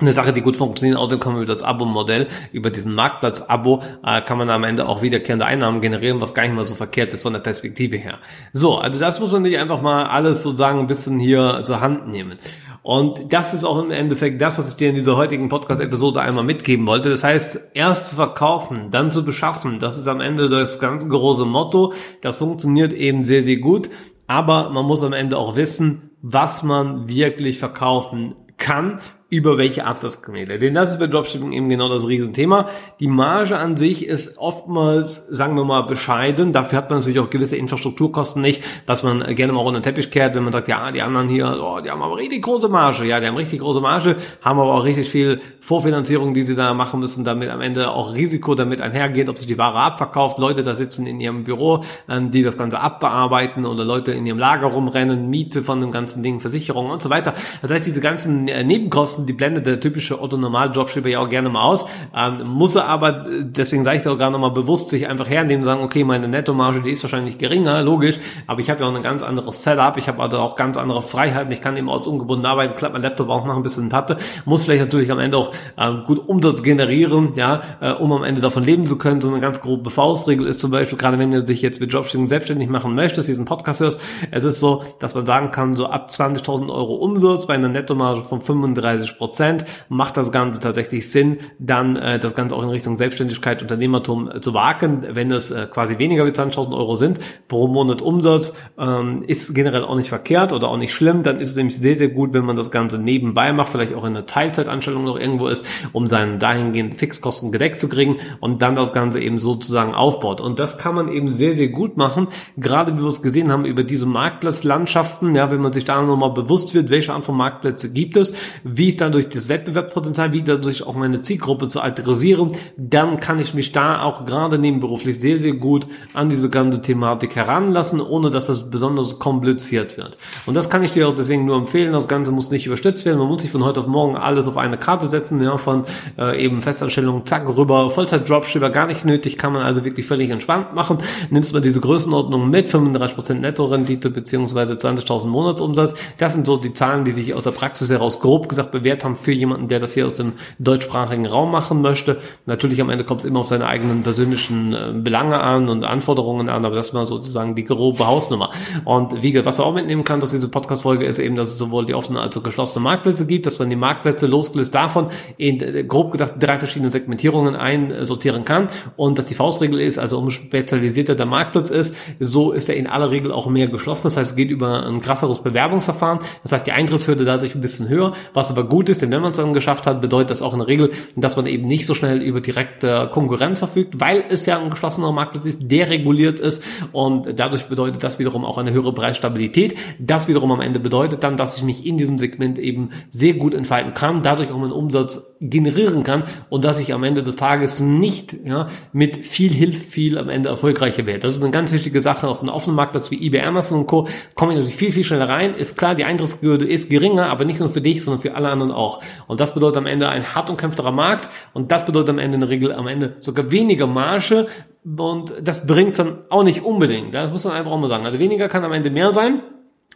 eine 0.00 0.12
Sache, 0.12 0.32
die 0.32 0.42
gut 0.42 0.56
funktioniert. 0.56 0.98
Außerdem 0.98 1.20
kommen 1.20 1.36
wir 1.36 1.42
über 1.42 1.54
das 1.54 1.62
Abo-Modell, 1.62 2.28
über 2.52 2.70
diesen 2.70 2.94
Marktplatz-Abo, 2.94 3.82
äh, 4.04 4.22
kann 4.22 4.38
man 4.38 4.50
am 4.50 4.64
Ende 4.64 4.86
auch 4.88 5.02
wiederkehrende 5.02 5.46
Einnahmen 5.46 5.80
generieren, 5.80 6.20
was 6.20 6.34
gar 6.34 6.42
nicht 6.42 6.54
mal 6.54 6.64
so 6.64 6.74
verkehrt 6.74 7.12
ist 7.12 7.22
von 7.22 7.32
der 7.32 7.40
Perspektive 7.40 7.96
her. 7.96 8.18
So, 8.52 8.78
also 8.78 8.98
das 8.98 9.20
muss 9.20 9.32
man 9.32 9.42
nicht 9.42 9.58
einfach 9.58 9.82
mal 9.82 10.04
alles 10.04 10.42
sozusagen 10.42 10.80
ein 10.80 10.86
bisschen 10.86 11.18
hier 11.18 11.62
zur 11.64 11.80
Hand 11.80 12.08
nehmen. 12.08 12.38
Und 12.82 13.32
das 13.32 13.52
ist 13.52 13.64
auch 13.64 13.82
im 13.82 13.90
Endeffekt 13.90 14.40
das, 14.40 14.58
was 14.58 14.68
ich 14.70 14.76
dir 14.76 14.88
in 14.88 14.94
dieser 14.94 15.16
heutigen 15.16 15.48
Podcast-Episode 15.50 16.22
einmal 16.22 16.44
mitgeben 16.44 16.86
wollte. 16.86 17.10
Das 17.10 17.22
heißt, 17.22 17.72
erst 17.74 18.08
zu 18.08 18.16
verkaufen, 18.16 18.90
dann 18.90 19.10
zu 19.10 19.24
beschaffen. 19.24 19.78
Das 19.78 19.98
ist 19.98 20.08
am 20.08 20.20
Ende 20.20 20.48
das 20.48 20.78
ganz 20.78 21.06
große 21.06 21.44
Motto. 21.44 21.92
Das 22.22 22.36
funktioniert 22.36 22.94
eben 22.94 23.26
sehr, 23.26 23.42
sehr 23.42 23.58
gut. 23.58 23.90
Aber 24.26 24.70
man 24.70 24.86
muss 24.86 25.02
am 25.02 25.12
Ende 25.12 25.36
auch 25.36 25.54
wissen, 25.54 26.12
was 26.22 26.62
man 26.62 27.08
wirklich 27.08 27.58
verkaufen 27.58 28.36
kann 28.56 29.00
über 29.30 29.58
welche 29.58 29.84
Absatzkanäle. 29.84 30.58
Denn 30.58 30.72
das 30.72 30.92
ist 30.92 30.98
bei 30.98 31.06
Dropshipping 31.06 31.52
eben 31.52 31.68
genau 31.68 31.90
das 31.90 32.08
Riesenthema. 32.08 32.70
Die 32.98 33.08
Marge 33.08 33.58
an 33.58 33.76
sich 33.76 34.06
ist 34.06 34.38
oftmals, 34.38 35.26
sagen 35.26 35.54
wir 35.54 35.64
mal, 35.64 35.82
bescheiden. 35.82 36.54
Dafür 36.54 36.78
hat 36.78 36.88
man 36.88 37.00
natürlich 37.00 37.20
auch 37.20 37.28
gewisse 37.28 37.56
Infrastrukturkosten 37.56 38.40
nicht, 38.40 38.62
was 38.86 39.02
man 39.02 39.34
gerne 39.34 39.52
mal 39.52 39.60
unter 39.60 39.80
den 39.80 39.82
Teppich 39.82 40.10
kehrt, 40.10 40.34
wenn 40.34 40.44
man 40.44 40.54
sagt, 40.54 40.68
ja, 40.68 40.90
die 40.92 41.02
anderen 41.02 41.28
hier, 41.28 41.58
oh, 41.62 41.78
die 41.80 41.90
haben 41.90 42.00
aber 42.00 42.16
richtig 42.16 42.40
große 42.42 42.70
Marge. 42.70 43.04
Ja, 43.04 43.20
die 43.20 43.26
haben 43.26 43.36
richtig 43.36 43.60
große 43.60 43.82
Marge, 43.82 44.16
haben 44.40 44.60
aber 44.60 44.72
auch 44.72 44.84
richtig 44.84 45.10
viel 45.10 45.42
Vorfinanzierung, 45.60 46.32
die 46.32 46.44
sie 46.44 46.54
da 46.54 46.72
machen 46.72 46.98
müssen, 46.98 47.22
damit 47.22 47.50
am 47.50 47.60
Ende 47.60 47.90
auch 47.90 48.14
Risiko 48.14 48.54
damit 48.54 48.80
einhergeht, 48.80 49.28
ob 49.28 49.36
sich 49.36 49.46
die 49.46 49.58
Ware 49.58 49.78
abverkauft, 49.78 50.38
Leute 50.38 50.62
da 50.62 50.74
sitzen 50.74 51.06
in 51.06 51.20
ihrem 51.20 51.44
Büro, 51.44 51.84
ähm, 52.08 52.30
die 52.30 52.42
das 52.42 52.56
Ganze 52.56 52.80
abbearbeiten 52.80 53.66
oder 53.66 53.84
Leute 53.84 54.12
in 54.12 54.24
ihrem 54.24 54.38
Lager 54.38 54.68
rumrennen, 54.68 55.28
Miete 55.28 55.62
von 55.62 55.80
dem 55.80 55.92
ganzen 55.92 56.22
Ding, 56.22 56.40
Versicherung 56.40 56.88
und 56.88 57.02
so 57.02 57.10
weiter. 57.10 57.34
Das 57.60 57.70
heißt, 57.70 57.84
diese 57.84 58.00
ganzen 58.00 58.48
äh, 58.48 58.64
Nebenkosten 58.64 59.17
Kosten, 59.18 59.26
die 59.26 59.32
blendet 59.32 59.66
der 59.66 59.80
typische 59.80 60.20
Otto-Normal-Dropshipper 60.20 61.08
ja 61.08 61.20
auch 61.20 61.28
gerne 61.28 61.48
mal 61.48 61.62
aus. 61.62 61.86
Ähm, 62.14 62.46
muss 62.46 62.76
er 62.76 62.86
aber, 62.86 63.24
deswegen 63.42 63.84
sage 63.84 63.96
ich 63.96 64.02
es 64.02 64.06
auch 64.06 64.16
gerade 64.16 64.32
nochmal 64.32 64.50
bewusst, 64.50 64.88
sich 64.90 65.08
einfach 65.08 65.28
hernehmen 65.28 65.62
und 65.62 65.64
sagen, 65.64 65.82
okay, 65.82 66.04
meine 66.04 66.28
Nettomarge, 66.28 66.82
die 66.82 66.90
ist 66.90 67.02
wahrscheinlich 67.02 67.38
geringer, 67.38 67.82
logisch, 67.82 68.18
aber 68.46 68.60
ich 68.60 68.70
habe 68.70 68.80
ja 68.80 68.88
auch 68.88 68.94
ein 68.94 69.02
ganz 69.02 69.22
anderes 69.22 69.62
Setup, 69.62 69.96
ich 69.96 70.08
habe 70.08 70.22
also 70.22 70.38
auch 70.38 70.56
ganz 70.56 70.76
andere 70.76 71.02
Freiheiten, 71.02 71.52
ich 71.52 71.60
kann 71.60 71.76
eben 71.76 71.88
ortsungebunden 71.88 72.46
arbeiten, 72.46 72.74
klappt 72.76 72.92
mein 72.92 73.02
Laptop 73.02 73.28
auch 73.28 73.44
noch 73.44 73.56
ein 73.56 73.62
bisschen 73.62 73.88
Patte, 73.88 74.18
muss 74.44 74.64
vielleicht 74.64 74.82
natürlich 74.82 75.10
am 75.10 75.18
Ende 75.18 75.36
auch 75.36 75.52
ähm, 75.76 76.04
gut 76.06 76.28
Umsatz 76.28 76.62
generieren, 76.62 77.32
ja, 77.34 77.62
äh, 77.80 77.92
um 77.92 78.12
am 78.12 78.24
Ende 78.24 78.40
davon 78.40 78.62
leben 78.62 78.86
zu 78.86 78.98
können. 78.98 79.20
So 79.20 79.28
eine 79.28 79.40
ganz 79.40 79.60
grobe 79.60 79.90
Faustregel 79.90 80.46
ist 80.46 80.60
zum 80.60 80.70
Beispiel, 80.70 80.98
gerade 80.98 81.18
wenn 81.18 81.30
du 81.30 81.42
dich 81.42 81.62
jetzt 81.62 81.80
mit 81.80 81.92
Dropshipping 81.92 82.28
selbstständig 82.28 82.68
machen 82.68 82.94
möchtest, 82.94 83.28
diesen 83.28 83.44
Podcast 83.44 83.80
hörst, 83.80 84.00
es 84.30 84.44
ist 84.44 84.60
so, 84.60 84.84
dass 84.98 85.14
man 85.14 85.26
sagen 85.26 85.50
kann, 85.50 85.76
so 85.76 85.86
ab 85.86 86.08
20.000 86.10 86.72
Euro 86.72 86.94
Umsatz 86.96 87.46
bei 87.46 87.54
einer 87.54 87.68
Nettomarge 87.68 88.22
von 88.22 88.40
35 88.40 89.07
30 89.08 89.18
Prozent, 89.18 89.64
macht 89.88 90.16
das 90.16 90.32
Ganze 90.32 90.60
tatsächlich 90.60 91.10
Sinn, 91.10 91.38
dann 91.58 91.96
äh, 91.96 92.18
das 92.18 92.34
Ganze 92.34 92.54
auch 92.54 92.62
in 92.62 92.68
Richtung 92.68 92.98
Selbstständigkeit, 92.98 93.62
Unternehmertum 93.62 94.30
äh, 94.30 94.40
zu 94.40 94.54
wagen, 94.54 95.04
wenn 95.10 95.30
es 95.30 95.50
äh, 95.50 95.66
quasi 95.66 95.98
weniger 95.98 96.26
wie 96.26 96.30
20.000 96.30 96.76
Euro 96.76 96.94
sind 96.94 97.20
pro 97.48 97.68
Monat 97.68 98.02
Umsatz, 98.02 98.52
ähm, 98.78 99.22
ist 99.26 99.54
generell 99.54 99.84
auch 99.84 99.96
nicht 99.96 100.08
verkehrt 100.08 100.52
oder 100.52 100.68
auch 100.68 100.76
nicht 100.76 100.92
schlimm, 100.92 101.22
dann 101.22 101.40
ist 101.40 101.50
es 101.50 101.56
nämlich 101.56 101.76
sehr, 101.76 101.96
sehr 101.96 102.08
gut, 102.08 102.32
wenn 102.32 102.44
man 102.44 102.56
das 102.56 102.70
Ganze 102.70 102.98
nebenbei 102.98 103.52
macht, 103.52 103.70
vielleicht 103.70 103.94
auch 103.94 104.04
in 104.04 104.16
einer 104.16 104.26
Teilzeitanstellung 104.26 105.04
noch 105.04 105.18
irgendwo 105.18 105.48
ist, 105.48 105.64
um 105.92 106.06
seinen 106.06 106.38
dahingehenden 106.38 106.98
Fixkosten 106.98 107.52
gedeckt 107.52 107.80
zu 107.80 107.88
kriegen 107.88 108.16
und 108.40 108.62
dann 108.62 108.76
das 108.76 108.92
Ganze 108.92 109.20
eben 109.20 109.38
sozusagen 109.38 109.94
aufbaut. 109.94 110.40
Und 110.40 110.58
das 110.58 110.78
kann 110.78 110.94
man 110.94 111.08
eben 111.08 111.30
sehr, 111.30 111.54
sehr 111.54 111.68
gut 111.68 111.96
machen, 111.96 112.28
gerade 112.56 112.96
wie 112.96 113.02
wir 113.02 113.08
es 113.08 113.22
gesehen 113.22 113.52
haben 113.52 113.64
über 113.64 113.84
diese 113.84 114.06
Marktplatzlandschaften, 114.06 115.34
ja, 115.34 115.50
wenn 115.50 115.60
man 115.60 115.72
sich 115.72 115.84
da 115.84 116.00
nochmal 116.02 116.30
bewusst 116.30 116.74
wird, 116.74 116.90
welche 116.90 117.12
Art 117.12 117.24
von 117.24 117.36
Marktplätze 117.36 117.92
gibt 117.92 118.16
es, 118.16 118.34
wie 118.64 118.88
dadurch 119.00 119.28
das 119.28 119.48
Wettbewerbspotenzial, 119.48 120.32
wie 120.32 120.42
dadurch 120.42 120.86
auch 120.86 120.94
meine 120.94 121.22
Zielgruppe 121.22 121.68
zu 121.68 121.80
adressieren, 121.80 122.52
dann 122.76 123.20
kann 123.20 123.38
ich 123.38 123.54
mich 123.54 123.72
da 123.72 124.02
auch 124.02 124.26
gerade 124.26 124.58
nebenberuflich 124.58 125.18
sehr, 125.18 125.38
sehr 125.38 125.54
gut 125.54 125.86
an 126.14 126.28
diese 126.28 126.50
ganze 126.50 126.82
Thematik 126.82 127.36
heranlassen, 127.36 128.00
ohne 128.00 128.30
dass 128.30 128.46
das 128.48 128.70
besonders 128.70 129.18
kompliziert 129.18 129.96
wird. 129.96 130.18
Und 130.46 130.54
das 130.54 130.68
kann 130.68 130.84
ich 130.84 130.90
dir 130.90 131.08
auch 131.08 131.14
deswegen 131.14 131.44
nur 131.44 131.56
empfehlen. 131.56 131.92
Das 131.92 132.08
Ganze 132.08 132.32
muss 132.32 132.50
nicht 132.50 132.66
überstützt 132.66 133.04
werden. 133.04 133.18
Man 133.18 133.28
muss 133.28 133.42
sich 133.42 133.50
von 133.50 133.64
heute 133.64 133.80
auf 133.80 133.86
morgen 133.86 134.16
alles 134.16 134.46
auf 134.46 134.56
eine 134.56 134.76
Karte 134.76 135.06
setzen, 135.06 135.40
ja, 135.40 135.56
von 135.56 135.84
äh, 136.18 136.42
eben 136.44 136.62
Festanstellung, 136.62 137.24
zack, 137.26 137.46
rüber, 137.48 137.90
Vollzeit-Dropshipper, 137.90 138.70
gar 138.70 138.86
nicht 138.86 139.04
nötig, 139.04 139.38
kann 139.38 139.52
man 139.52 139.62
also 139.62 139.84
wirklich 139.84 140.06
völlig 140.06 140.30
entspannt 140.30 140.74
machen. 140.74 140.98
Nimmst 141.30 141.52
mal 141.52 141.60
diese 141.60 141.80
Größenordnung 141.80 142.50
mit, 142.50 142.68
35% 142.68 143.34
Netto-Rendite 143.34 144.10
beziehungsweise 144.10 144.74
20.000 144.74 145.26
Monatsumsatz. 145.26 145.94
Das 146.18 146.34
sind 146.34 146.46
so 146.46 146.56
die 146.56 146.72
Zahlen, 146.72 147.04
die 147.04 147.12
sich 147.12 147.34
aus 147.34 147.44
der 147.44 147.52
Praxis 147.52 147.90
heraus 147.90 148.20
grob 148.20 148.48
gesagt 148.48 148.72
bewähren 148.72 148.87
Wert 148.88 149.04
haben 149.04 149.16
für 149.16 149.32
jemanden, 149.32 149.68
der 149.68 149.80
das 149.80 149.92
hier 149.92 150.06
aus 150.06 150.14
dem 150.14 150.32
deutschsprachigen 150.58 151.26
Raum 151.26 151.50
machen 151.50 151.82
möchte. 151.82 152.18
Natürlich 152.46 152.80
am 152.80 152.88
Ende 152.88 153.04
kommt 153.04 153.20
es 153.20 153.26
immer 153.26 153.40
auf 153.40 153.48
seine 153.48 153.66
eigenen 153.66 154.02
persönlichen 154.02 154.72
äh, 154.72 154.92
Belange 154.94 155.40
an 155.40 155.68
und 155.68 155.84
Anforderungen 155.84 156.48
an, 156.48 156.64
aber 156.64 156.74
das 156.74 156.88
ist 156.88 156.92
mal 156.94 157.04
sozusagen 157.04 157.54
die 157.54 157.64
grobe 157.64 158.06
Hausnummer. 158.06 158.50
Und 158.84 159.22
wie 159.22 159.32
gesagt, 159.32 159.46
was 159.46 159.58
du 159.58 159.64
auch 159.64 159.74
mitnehmen 159.74 160.04
kannst 160.04 160.24
aus 160.24 160.30
dieser 160.30 160.48
Podcast-Folge 160.48 161.04
ist 161.04 161.18
eben, 161.18 161.36
dass 161.36 161.48
es 161.48 161.58
sowohl 161.58 161.84
die 161.84 161.94
offenen 161.94 162.20
als 162.20 162.36
auch 162.36 162.42
geschlossene 162.42 162.82
Marktplätze 162.82 163.26
gibt, 163.26 163.44
dass 163.44 163.58
man 163.58 163.68
die 163.68 163.76
Marktplätze 163.76 164.26
losgelöst 164.26 164.74
davon 164.74 165.08
in 165.36 165.60
äh, 165.60 165.84
grob 165.84 166.12
gesagt 166.12 166.42
drei 166.42 166.58
verschiedene 166.58 166.90
Segmentierungen 166.90 167.54
einsortieren 167.56 168.44
kann 168.46 168.68
und 168.96 169.18
dass 169.18 169.26
die 169.26 169.34
Faustregel 169.34 169.80
ist, 169.80 169.98
also 169.98 170.18
umso 170.18 170.30
spezialisierter 170.30 171.14
der 171.14 171.26
Marktplatz 171.26 171.70
ist, 171.70 171.94
so 172.20 172.52
ist 172.52 172.68
er 172.68 172.76
in 172.76 172.86
aller 172.86 173.10
Regel 173.10 173.32
auch 173.32 173.46
mehr 173.48 173.68
geschlossen. 173.68 174.04
Das 174.04 174.16
heißt, 174.16 174.30
es 174.30 174.36
geht 174.36 174.50
über 174.50 174.86
ein 174.86 175.00
krasseres 175.00 175.42
Bewerbungsverfahren. 175.42 176.20
Das 176.42 176.52
heißt, 176.52 176.66
die 176.66 176.72
Eintrittshürde 176.72 177.24
dadurch 177.24 177.54
ein 177.54 177.60
bisschen 177.60 177.88
höher, 177.88 178.12
was 178.32 178.50
aber 178.50 178.64
gut 178.64 178.77
gut 178.78 178.88
ist, 178.90 179.02
denn 179.02 179.10
wenn 179.10 179.22
man 179.22 179.32
es 179.32 179.38
dann 179.38 179.54
geschafft 179.54 179.88
hat, 179.88 180.00
bedeutet 180.00 180.30
das 180.30 180.40
auch 180.40 180.52
in 180.52 180.60
der 180.60 180.68
Regel, 180.68 180.92
dass 181.16 181.34
man 181.34 181.46
eben 181.46 181.66
nicht 181.66 181.84
so 181.84 181.94
schnell 181.94 182.22
über 182.22 182.40
direkte 182.40 183.08
Konkurrenz 183.12 183.58
verfügt, 183.58 183.98
weil 183.98 184.22
es 184.30 184.46
ja 184.46 184.60
ein 184.60 184.70
geschlossener 184.70 185.10
Marktplatz 185.10 185.46
ist, 185.46 185.68
der 185.72 185.88
reguliert 185.90 186.38
ist 186.38 186.62
und 186.92 187.40
dadurch 187.40 187.64
bedeutet 187.64 188.04
das 188.04 188.20
wiederum 188.20 188.44
auch 188.44 188.56
eine 188.56 188.70
höhere 188.70 188.92
Preisstabilität. 188.92 189.74
Das 189.98 190.28
wiederum 190.28 190.52
am 190.52 190.60
Ende 190.60 190.78
bedeutet 190.78 191.24
dann, 191.24 191.36
dass 191.36 191.56
ich 191.56 191.64
mich 191.64 191.84
in 191.84 191.96
diesem 191.96 192.18
Segment 192.18 192.60
eben 192.60 192.90
sehr 193.10 193.32
gut 193.32 193.52
entfalten 193.52 193.94
kann, 193.94 194.22
dadurch 194.22 194.52
auch 194.52 194.58
meinen 194.58 194.70
Umsatz 194.70 195.36
generieren 195.40 196.04
kann 196.04 196.22
und 196.48 196.62
dass 196.62 196.78
ich 196.78 196.94
am 196.94 197.02
Ende 197.02 197.24
des 197.24 197.34
Tages 197.34 197.80
nicht 197.80 198.36
ja, 198.44 198.68
mit 198.92 199.16
viel 199.16 199.52
Hilfe 199.52 199.80
viel 199.80 200.18
am 200.18 200.28
Ende 200.28 200.50
erfolgreicher 200.50 201.04
werde. 201.06 201.20
Das 201.20 201.36
ist 201.36 201.42
eine 201.42 201.50
ganz 201.50 201.72
wichtige 201.72 202.00
Sache 202.00 202.28
auf 202.28 202.42
einem 202.42 202.50
offenen 202.50 202.76
Marktplatz 202.76 203.10
wie 203.10 203.26
eBay, 203.26 203.40
Amazon 203.40 203.80
und 203.80 203.86
Co. 203.88 204.06
komme 204.36 204.52
ich 204.52 204.58
natürlich 204.58 204.76
viel, 204.76 204.92
viel 204.92 205.04
schneller 205.04 205.28
rein. 205.28 205.56
Ist 205.56 205.76
klar, 205.76 205.96
die 205.96 206.04
Eintrittshürde 206.04 206.64
ist 206.64 206.90
geringer, 206.90 207.28
aber 207.28 207.44
nicht 207.44 207.58
nur 207.58 207.70
für 207.70 207.80
dich, 207.80 208.04
sondern 208.04 208.22
für 208.22 208.36
alle 208.36 208.50
anderen 208.50 208.67
anderen 208.68 208.72
auch. 208.72 209.02
Und 209.26 209.40
das 209.40 209.54
bedeutet 209.54 209.78
am 209.78 209.86
Ende 209.86 210.08
ein 210.08 210.34
hart 210.34 210.50
umkämpfterer 210.50 210.92
Markt 210.92 211.28
und 211.52 211.72
das 211.72 211.84
bedeutet 211.86 212.10
am 212.10 212.18
Ende 212.18 212.36
in 212.36 212.40
der 212.40 212.50
Regel 212.50 212.72
am 212.72 212.86
Ende 212.86 213.16
sogar 213.20 213.50
weniger 213.50 213.86
Marge 213.86 214.46
und 214.84 215.34
das 215.42 215.66
bringt 215.66 215.98
dann 215.98 216.18
auch 216.30 216.44
nicht 216.44 216.62
unbedingt. 216.62 217.14
Das 217.14 217.30
muss 217.30 217.44
man 217.44 217.54
einfach 217.54 217.70
auch 217.70 217.78
mal 217.78 217.88
sagen. 217.88 218.06
Also 218.06 218.18
weniger 218.18 218.48
kann 218.48 218.64
am 218.64 218.72
Ende 218.72 218.90
mehr 218.90 219.10
sein. 219.12 219.42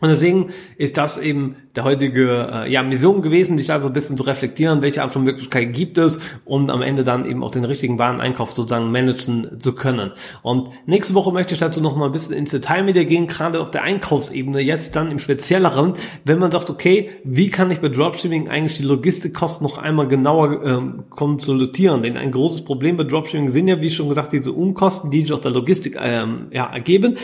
Und 0.02 0.08
deswegen 0.08 0.50
ist 0.78 0.96
das 0.96 1.16
eben 1.16 1.54
der 1.76 1.84
heutige 1.84 2.50
äh, 2.52 2.72
ja, 2.72 2.82
Mission 2.82 3.22
gewesen, 3.22 3.56
dich 3.56 3.66
da 3.66 3.78
so 3.78 3.86
ein 3.86 3.92
bisschen 3.92 4.16
zu 4.16 4.24
reflektieren, 4.24 4.82
welche 4.82 5.00
Art 5.00 5.12
von 5.12 5.22
Möglichkeiten 5.22 5.70
gibt 5.70 5.96
es 5.96 6.18
und 6.44 6.72
am 6.72 6.82
Ende 6.82 7.04
dann 7.04 7.24
eben 7.24 7.44
auch 7.44 7.52
den 7.52 7.64
richtigen 7.64 8.00
Wareneinkauf 8.00 8.50
sozusagen 8.50 8.90
managen 8.90 9.60
zu 9.60 9.76
können. 9.76 10.10
Und 10.42 10.70
nächste 10.86 11.14
Woche 11.14 11.30
möchte 11.30 11.54
ich 11.54 11.60
dazu 11.60 11.80
noch 11.80 11.94
mal 11.94 12.06
ein 12.06 12.12
bisschen 12.12 12.34
ins 12.34 12.50
Detail 12.50 12.82
mit 12.82 12.96
dir 12.96 13.04
gehen, 13.04 13.28
gerade 13.28 13.60
auf 13.60 13.70
der 13.70 13.84
Einkaufsebene, 13.84 14.58
jetzt 14.58 14.96
dann 14.96 15.08
im 15.08 15.20
Spezielleren, 15.20 15.92
wenn 16.24 16.40
man 16.40 16.50
sagt, 16.50 16.68
okay, 16.68 17.10
wie 17.22 17.48
kann 17.48 17.70
ich 17.70 17.78
bei 17.78 17.88
Dropshipping 17.88 18.48
eigentlich 18.48 18.78
die 18.78 18.84
Logistikkosten 18.84 19.64
noch 19.64 19.78
einmal 19.78 20.08
genauer 20.08 20.64
ähm, 20.64 21.04
konsolidieren? 21.10 22.02
Denn 22.02 22.16
ein 22.16 22.32
großes 22.32 22.64
Problem 22.64 22.96
bei 22.96 23.04
Dropshipping 23.04 23.50
sind 23.50 23.68
ja, 23.68 23.80
wie 23.80 23.92
schon 23.92 24.08
gesagt, 24.08 24.32
diese 24.32 24.50
Unkosten, 24.50 25.12
die 25.12 25.22
sich 25.22 25.32
aus 25.32 25.42
der 25.42 25.52
Logistik 25.52 25.96
ähm, 26.02 26.48
ja, 26.50 26.66
ergeben. 26.66 27.18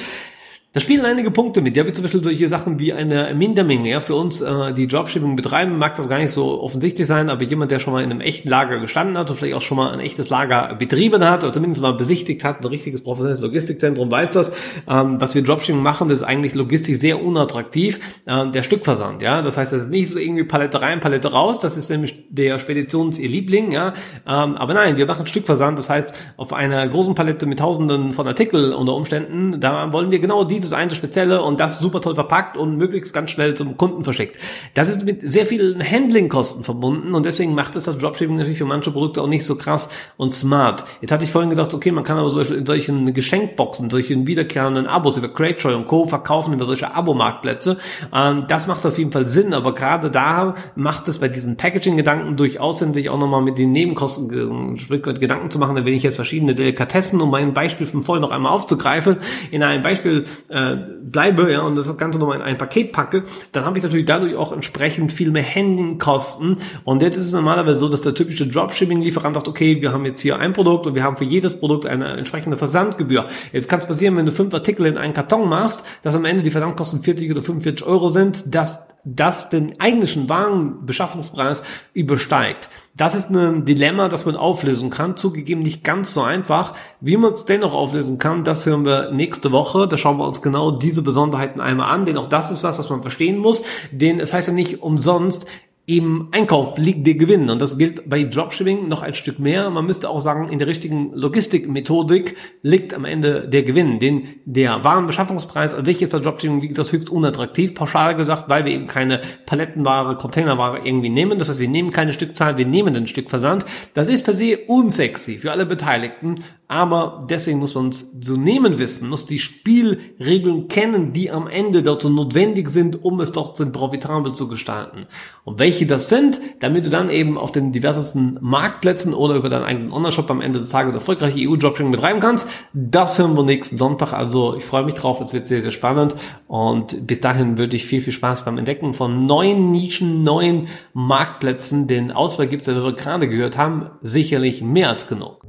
Da 0.75 0.81
spielen 0.81 1.07
einige 1.07 1.31
Punkte 1.31 1.63
mit, 1.63 1.79
ja, 1.79 1.87
wie 1.87 1.95
zum 1.95 2.03
Beispiel 2.03 2.23
solche 2.23 2.47
Sachen 2.47 2.79
wie 2.79 2.93
eine 2.93 3.35
Mindermenge. 3.35 3.89
Ja, 3.89 4.03
für 4.03 4.15
uns, 4.15 4.43
äh, 4.43 4.75
die 4.75 4.87
Dropshipping 4.87 5.35
betreiben, 5.35 5.79
mag 5.79 5.95
das 5.95 6.11
gar 6.11 6.19
nicht 6.19 6.31
so 6.31 6.61
offensichtlich 6.61 7.07
sein, 7.07 7.31
aber 7.31 7.43
jemand, 7.45 7.71
der 7.71 7.79
schon 7.79 7.95
mal 7.95 8.05
in 8.05 8.11
einem 8.11 8.21
echten 8.21 8.51
Lager 8.51 8.79
gestanden 8.79 9.17
hat 9.17 9.31
und 9.31 9.37
vielleicht 9.37 9.55
auch 9.55 9.63
schon 9.63 9.79
mal 9.79 9.93
ein 9.93 10.01
echtes 10.01 10.29
Lager 10.29 10.75
betrieben 10.75 11.25
hat 11.25 11.43
oder 11.43 11.55
zumindest 11.55 11.81
mal 11.81 11.95
besichtigt 11.95 12.45
hat, 12.45 12.61
ein 12.61 12.67
richtiges 12.67 13.03
professionelles 13.03 13.41
Logistikzentrum, 13.41 14.11
weiß 14.11 14.31
das. 14.33 14.53
Ähm, 14.87 15.19
was 15.19 15.35
wir 15.35 15.43
Dropshipping 15.43 15.81
machen, 15.81 16.11
das 16.11 16.21
ist 16.21 16.27
eigentlich 16.27 16.55
logistisch 16.55 16.99
sehr 16.99 17.25
unattraktiv. 17.25 17.99
Äh, 18.27 18.51
der 18.51 18.63
Stückversand, 18.63 19.23
ja, 19.23 19.41
das 19.41 19.57
heißt, 19.57 19.73
das 19.73 19.85
ist 19.85 19.91
nicht 19.91 20.11
so 20.11 20.19
irgendwie 20.19 20.45
Palette 20.45 20.83
rein, 20.83 21.01
Palette 21.01 21.33
raus. 21.33 21.59
Das 21.59 21.79
ist 21.79 21.89
nämlich 21.89 22.27
der 22.29 22.59
Speditions 22.59 23.19
ihr 23.19 23.31
ja. 23.73 23.95
Ähm, 24.27 24.57
aber 24.57 24.75
nein, 24.75 24.99
wir 24.99 25.07
machen 25.07 25.27
Stückversand. 25.27 25.79
Das 25.79 25.89
heißt, 25.89 26.13
auf 26.37 26.53
einer 26.53 26.87
großen 26.87 27.15
Palette 27.15 27.47
mit 27.47 27.59
Tausenden 27.59 28.13
von 28.13 28.29
Artikeln 28.29 28.75
unter 28.75 28.95
Umständen, 28.95 29.59
da 29.61 29.91
wollen 29.95 30.11
wir 30.11 30.19
genau 30.19 30.45
die 30.45 30.58
dieses 30.59 30.73
eine 30.73 30.95
spezielle 30.95 31.43
und 31.43 31.61
das 31.61 31.81
super 31.81 32.01
toll 32.01 32.15
verpackt 32.15 32.57
und 32.57 32.77
möglichst 32.77 33.13
ganz 33.13 33.31
schnell 33.31 33.55
zum 33.55 33.77
Kunden 33.77 34.05
verschickt. 34.05 34.39
Das 34.75 34.89
ist 34.89 35.05
mit 35.05 35.31
sehr 35.31 35.47
vielen 35.47 35.83
Handlingkosten 35.83 36.65
verbunden 36.65 37.15
und 37.15 37.27
deswegen 37.27 37.55
macht 37.55 37.77
es 37.77 37.85
das 37.85 37.99
Dropshipping 37.99 38.37
natürlich 38.37 38.59
für 38.59 38.65
manche 38.65 38.91
Produkte 38.91 39.23
auch 39.23 39.27
nicht 39.27 39.45
so 39.45 39.57
krass 39.57 39.89
und 40.17 40.33
smart. 40.33 40.85
Jetzt 41.01 41.13
hatte 41.13 41.25
ich 41.25 41.31
vorhin 41.31 41.51
gesagt, 41.51 41.75
okay, 41.75 41.93
man 41.93 42.05
kann 42.05 42.19
aber 42.19 42.29
zum 42.29 42.39
Beispiel 42.39 42.59
in 42.59 42.67
solchen 42.67 43.13
Geschenkboxen, 43.15 43.91
solchen 43.91 44.27
wiederkehrenden 44.27 44.87
Abos 44.87 45.17
über 45.17 45.29
Cratejoy 45.29 45.75
und 45.75 45.87
Co. 45.87 46.07
verkaufen 46.07 46.53
über 46.55 46.67
solche 46.67 46.95
Abo-Marktplätze. 46.95 47.79
Ähm, 48.15 48.45
das 48.49 48.67
macht 48.67 48.85
auf 48.87 48.99
jeden 48.99 49.13
Fall 49.13 49.29
Sinn, 49.29 49.55
aber 49.55 49.75
gerade 49.75 50.11
da 50.11 50.55
macht 50.75 51.09
es 51.09 51.19
bei 51.19 51.29
diesen 51.29 51.57
Packaging-Gedanken 51.57 52.37
durchaus 52.37 52.79
Sinn, 52.79 52.95
sich 52.95 53.11
auch 53.11 53.19
nochmal 53.19 53.43
mit 53.43 53.59
den 53.59 53.73
Nebenkosten 53.73 54.29
Gedanken 54.29 55.51
zu 55.51 55.59
machen. 55.59 55.77
Da 55.77 55.85
will 55.85 55.95
ich 55.95 56.03
jetzt 56.03 56.17
verschiedene 56.17 56.55
Delikatessen, 56.55 57.21
um 57.21 57.31
mein 57.31 57.55
Beispiel 57.55 57.87
von 57.87 58.03
vorhin 58.03 58.23
noch 58.23 58.31
einmal 58.31 58.53
aufzugreifen. 58.53 59.19
In 59.51 59.63
einem 59.63 59.83
Beispiel 59.83 60.25
äh, 60.49 60.77
bleibe 61.03 61.53
ja, 61.53 61.61
und 61.63 61.77
das 61.77 61.95
Ganze 61.97 62.19
nochmal 62.19 62.37
in 62.37 62.43
ein 62.43 62.59
Paket 62.59 62.93
packe, 62.93 63.25
dann 63.53 63.65
habe 63.65 63.79
ich 63.79 63.85
natürlich 63.85 64.07
dadurch 64.07 64.35
auch 64.35 64.53
entsprechend 64.53 65.13
viel 65.13 65.31
mehr 65.31 65.45
Handlingkosten. 65.45 66.59
Und 66.85 67.03
jetzt 67.03 67.17
ist 67.17 67.27
es 67.27 67.33
normalerweise 67.33 67.81
so, 67.81 67.89
dass 67.89 68.01
der 68.01 68.15
typische 68.15 68.47
Dropshipping-Lieferant 68.47 69.35
sagt, 69.35 69.49
okay, 69.49 69.81
wir 69.81 69.93
haben 69.93 70.05
jetzt 70.05 70.21
hier 70.21 70.39
ein 70.39 70.53
Produkt 70.53 70.87
und 70.87 70.95
wir 70.95 71.03
haben 71.03 71.17
für 71.17 71.25
jedes 71.25 71.59
Produkt 71.59 71.87
eine 71.87 72.17
entsprechende 72.17 72.57
Versandgebühr. 72.57 73.27
Jetzt 73.53 73.69
kann 73.69 73.81
es 73.81 73.87
passieren, 73.87 74.17
wenn 74.17 74.27
du 74.27 74.33
fünf 74.33 74.55
Artikel 74.55 74.87
in 74.87 74.99
einen 74.99 75.15
Karton 75.15 75.49
machst, 75.49 75.85
dass 76.03 76.15
am 76.15 76.25
Ende 76.25 76.43
die 76.43 76.51
Versandkosten 76.51 77.03
40 77.03 77.31
oder 77.31 77.43
45 77.43 77.87
Euro 77.87 78.09
sind, 78.09 78.55
dass 78.55 78.89
das 79.05 79.49
den 79.49 79.81
eigentlichen 79.81 80.29
Warenbeschaffungspreis 80.29 81.63
übersteigt. 81.95 82.69
Das 82.99 83.15
ist 83.15 83.31
ein 83.31 83.65
Dilemma, 83.65 84.09
das 84.09 84.27
man 84.27 84.35
auflösen 84.35 84.91
kann. 84.91 85.17
Zugegeben 85.17 85.63
nicht 85.63 85.85
ganz 85.85 86.13
so 86.13 86.23
einfach. 86.23 86.75
Wie 87.01 87.17
man 87.17 87.33
es 87.33 87.45
dennoch 87.45 87.73
auflösen 87.73 88.19
kann, 88.19 88.43
das 88.43 88.67
hören 88.67 88.85
wir 88.85 89.13
nächste 89.13 89.53
Woche. 89.53 89.87
Da 89.87 89.97
schauen 89.97 90.19
wir 90.19 90.27
uns 90.27 90.43
genau 90.43 90.73
diese 90.73 91.03
Besonderheiten 91.03 91.61
einmal 91.61 91.91
an, 91.95 92.07
denn 92.07 92.19
auch 92.19 92.27
das 92.29 92.51
ist 92.51 92.65
was, 92.65 92.77
was 92.77 92.91
man 92.91 93.03
verstehen 93.03 93.39
muss. 93.39 93.63
Denn 93.93 94.19
es 94.19 94.33
heißt 94.33 94.49
ja 94.49 94.55
nicht 94.55 94.83
umsonst, 94.83 95.47
im 95.89 96.29
Einkauf 96.33 96.77
liegt 96.77 97.07
der 97.07 97.15
Gewinn. 97.15 97.49
Und 97.49 97.63
das 97.63 97.79
gilt 97.79 98.11
bei 98.11 98.23
Dropshipping 98.23 98.89
noch 98.89 99.03
ein 99.03 99.15
Stück 99.15 99.39
mehr. 99.39 99.71
Man 99.71 99.87
müsste 99.87 100.11
auch 100.11 100.21
sagen, 100.21 100.51
in 100.51 100.59
der 100.59 100.69
richtigen 100.69 101.15
Logistikmethodik 101.15 102.37
liegt 102.61 102.93
am 102.93 103.07
Ende 103.07 103.49
der 103.49 103.63
Gewinn. 103.63 103.99
Denn 103.99 104.25
der 104.45 104.85
Warenbeschaffungspreis 104.85 105.73
an 105.73 105.87
sich 105.87 106.03
ist 106.03 106.13
bei 106.13 106.19
Dropshipping, 106.19 106.61
wie 106.61 106.69
gesagt, 106.69 106.93
höchst 106.93 107.09
unattraktiv, 107.09 107.75
pauschal 107.75 108.15
gesagt, 108.17 108.51
weil 108.51 108.67
wir 108.67 108.73
eben 108.73 108.87
keine 108.87 109.23
Palettenware, 109.47 110.17
Containerware 110.17 110.85
irgendwie 110.85 111.09
nehmen. 111.09 111.39
Das 111.39 111.49
heißt, 111.49 111.59
wir 111.59 111.69
nehmen 111.69 111.91
keine 111.91 112.13
Stückzahl, 112.13 112.59
wir 112.59 112.67
nehmen 112.67 112.93
den 112.93 113.07
Stückversand. 113.07 113.65
Das 113.95 114.09
ist 114.11 114.25
per 114.25 114.35
se 114.35 114.59
unsexy 114.67 115.39
für 115.39 115.53
alle 115.53 115.65
Beteiligten. 115.65 116.45
Aber 116.71 117.27
deswegen 117.31 117.61
muss 117.61 117.75
man 117.75 117.89
es 117.89 118.21
zu 118.21 118.37
nehmen 118.37 118.79
wissen, 118.79 119.09
muss 119.09 119.25
die 119.25 119.39
Spielregeln 119.39 120.69
kennen, 120.69 121.15
die 121.15 121.31
am 121.31 121.47
Ende 121.47 121.83
dazu 121.83 122.11
notwendig 122.11 122.69
sind, 122.69 123.03
um 123.03 123.21
es 123.21 123.33
doch 123.33 123.55
profitabel 123.73 124.33
zu 124.33 124.49
gestalten. 124.49 125.07
Und 125.45 125.59
welche 125.59 125.87
das 125.87 126.11
sind, 126.11 126.39
damit 126.61 126.85
du 126.85 126.91
dann 126.91 127.09
eben 127.09 127.39
auf 127.39 127.53
den 127.53 127.73
diversesten 127.73 128.39
Marktplätzen 128.43 129.15
oder 129.15 129.37
über 129.37 129.49
deinen 129.49 129.65
eigenen 129.65 129.93
Online-Shop 129.93 130.31
am 130.31 130.43
Ende 130.43 130.59
des 130.59 130.69
Tages 130.69 130.95
erfolgreiche 130.95 131.49
EU-Dropshipping 131.49 131.91
betreiben 131.91 132.21
kannst, 132.21 132.51
das 132.75 133.19
hören 133.19 133.35
wir 133.35 133.45
nächsten 133.45 133.79
Sonntag. 133.79 134.13
Also 134.13 134.55
ich 134.55 134.65
freue 134.65 134.85
mich 134.85 134.93
drauf, 134.93 135.23
es 135.23 135.33
wird 135.33 135.49
sehr, 135.49 135.63
sehr 135.63 135.73
spannend. 135.73 136.17
Und 136.49 137.07
bis 137.07 137.21
dahin 137.21 137.57
würde 137.57 137.77
ich 137.77 137.87
viel, 137.87 138.03
viel 138.03 138.13
Spaß 138.13 138.45
beim 138.45 138.59
Entdecken 138.59 138.93
von 138.93 139.25
neuen 139.25 139.73
Nischen, 139.73 140.23
neuen 140.23 140.69
Marktplätzen. 140.93 141.89
Den 141.89 142.13
Auswahl 142.13 142.47
gibt 142.47 142.69
es, 142.69 142.77
wie 142.77 142.85
wir 142.85 142.93
gerade 142.93 143.27
gehört 143.27 143.57
haben, 143.57 143.87
sicherlich 144.03 144.61
mehr 144.61 144.91
als 144.91 145.09
genug. 145.09 145.49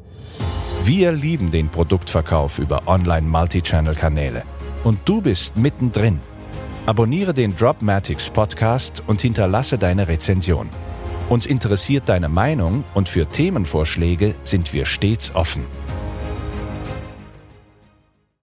Wir 0.86 1.12
lieben 1.12 1.52
den 1.52 1.70
Produktverkauf 1.70 2.58
über 2.58 2.88
Online-Multichannel-Kanäle. 2.88 4.44
Und 4.84 5.00
du 5.06 5.22
bist 5.22 5.58
mittendrin. 5.58 6.20
Abonniere 6.86 7.34
den 7.34 7.56
Dropmatics 7.56 8.30
Podcast 8.30 9.04
und 9.06 9.22
hinterlasse 9.22 9.78
deine 9.78 10.08
Rezension. 10.08 10.70
Uns 11.28 11.46
interessiert 11.46 12.08
deine 12.08 12.30
Meinung 12.30 12.86
und 12.96 13.10
für 13.10 13.28
Themenvorschläge 13.28 14.36
sind 14.44 14.74
wir 14.74 14.86
stets 14.86 15.36
offen. 15.36 15.66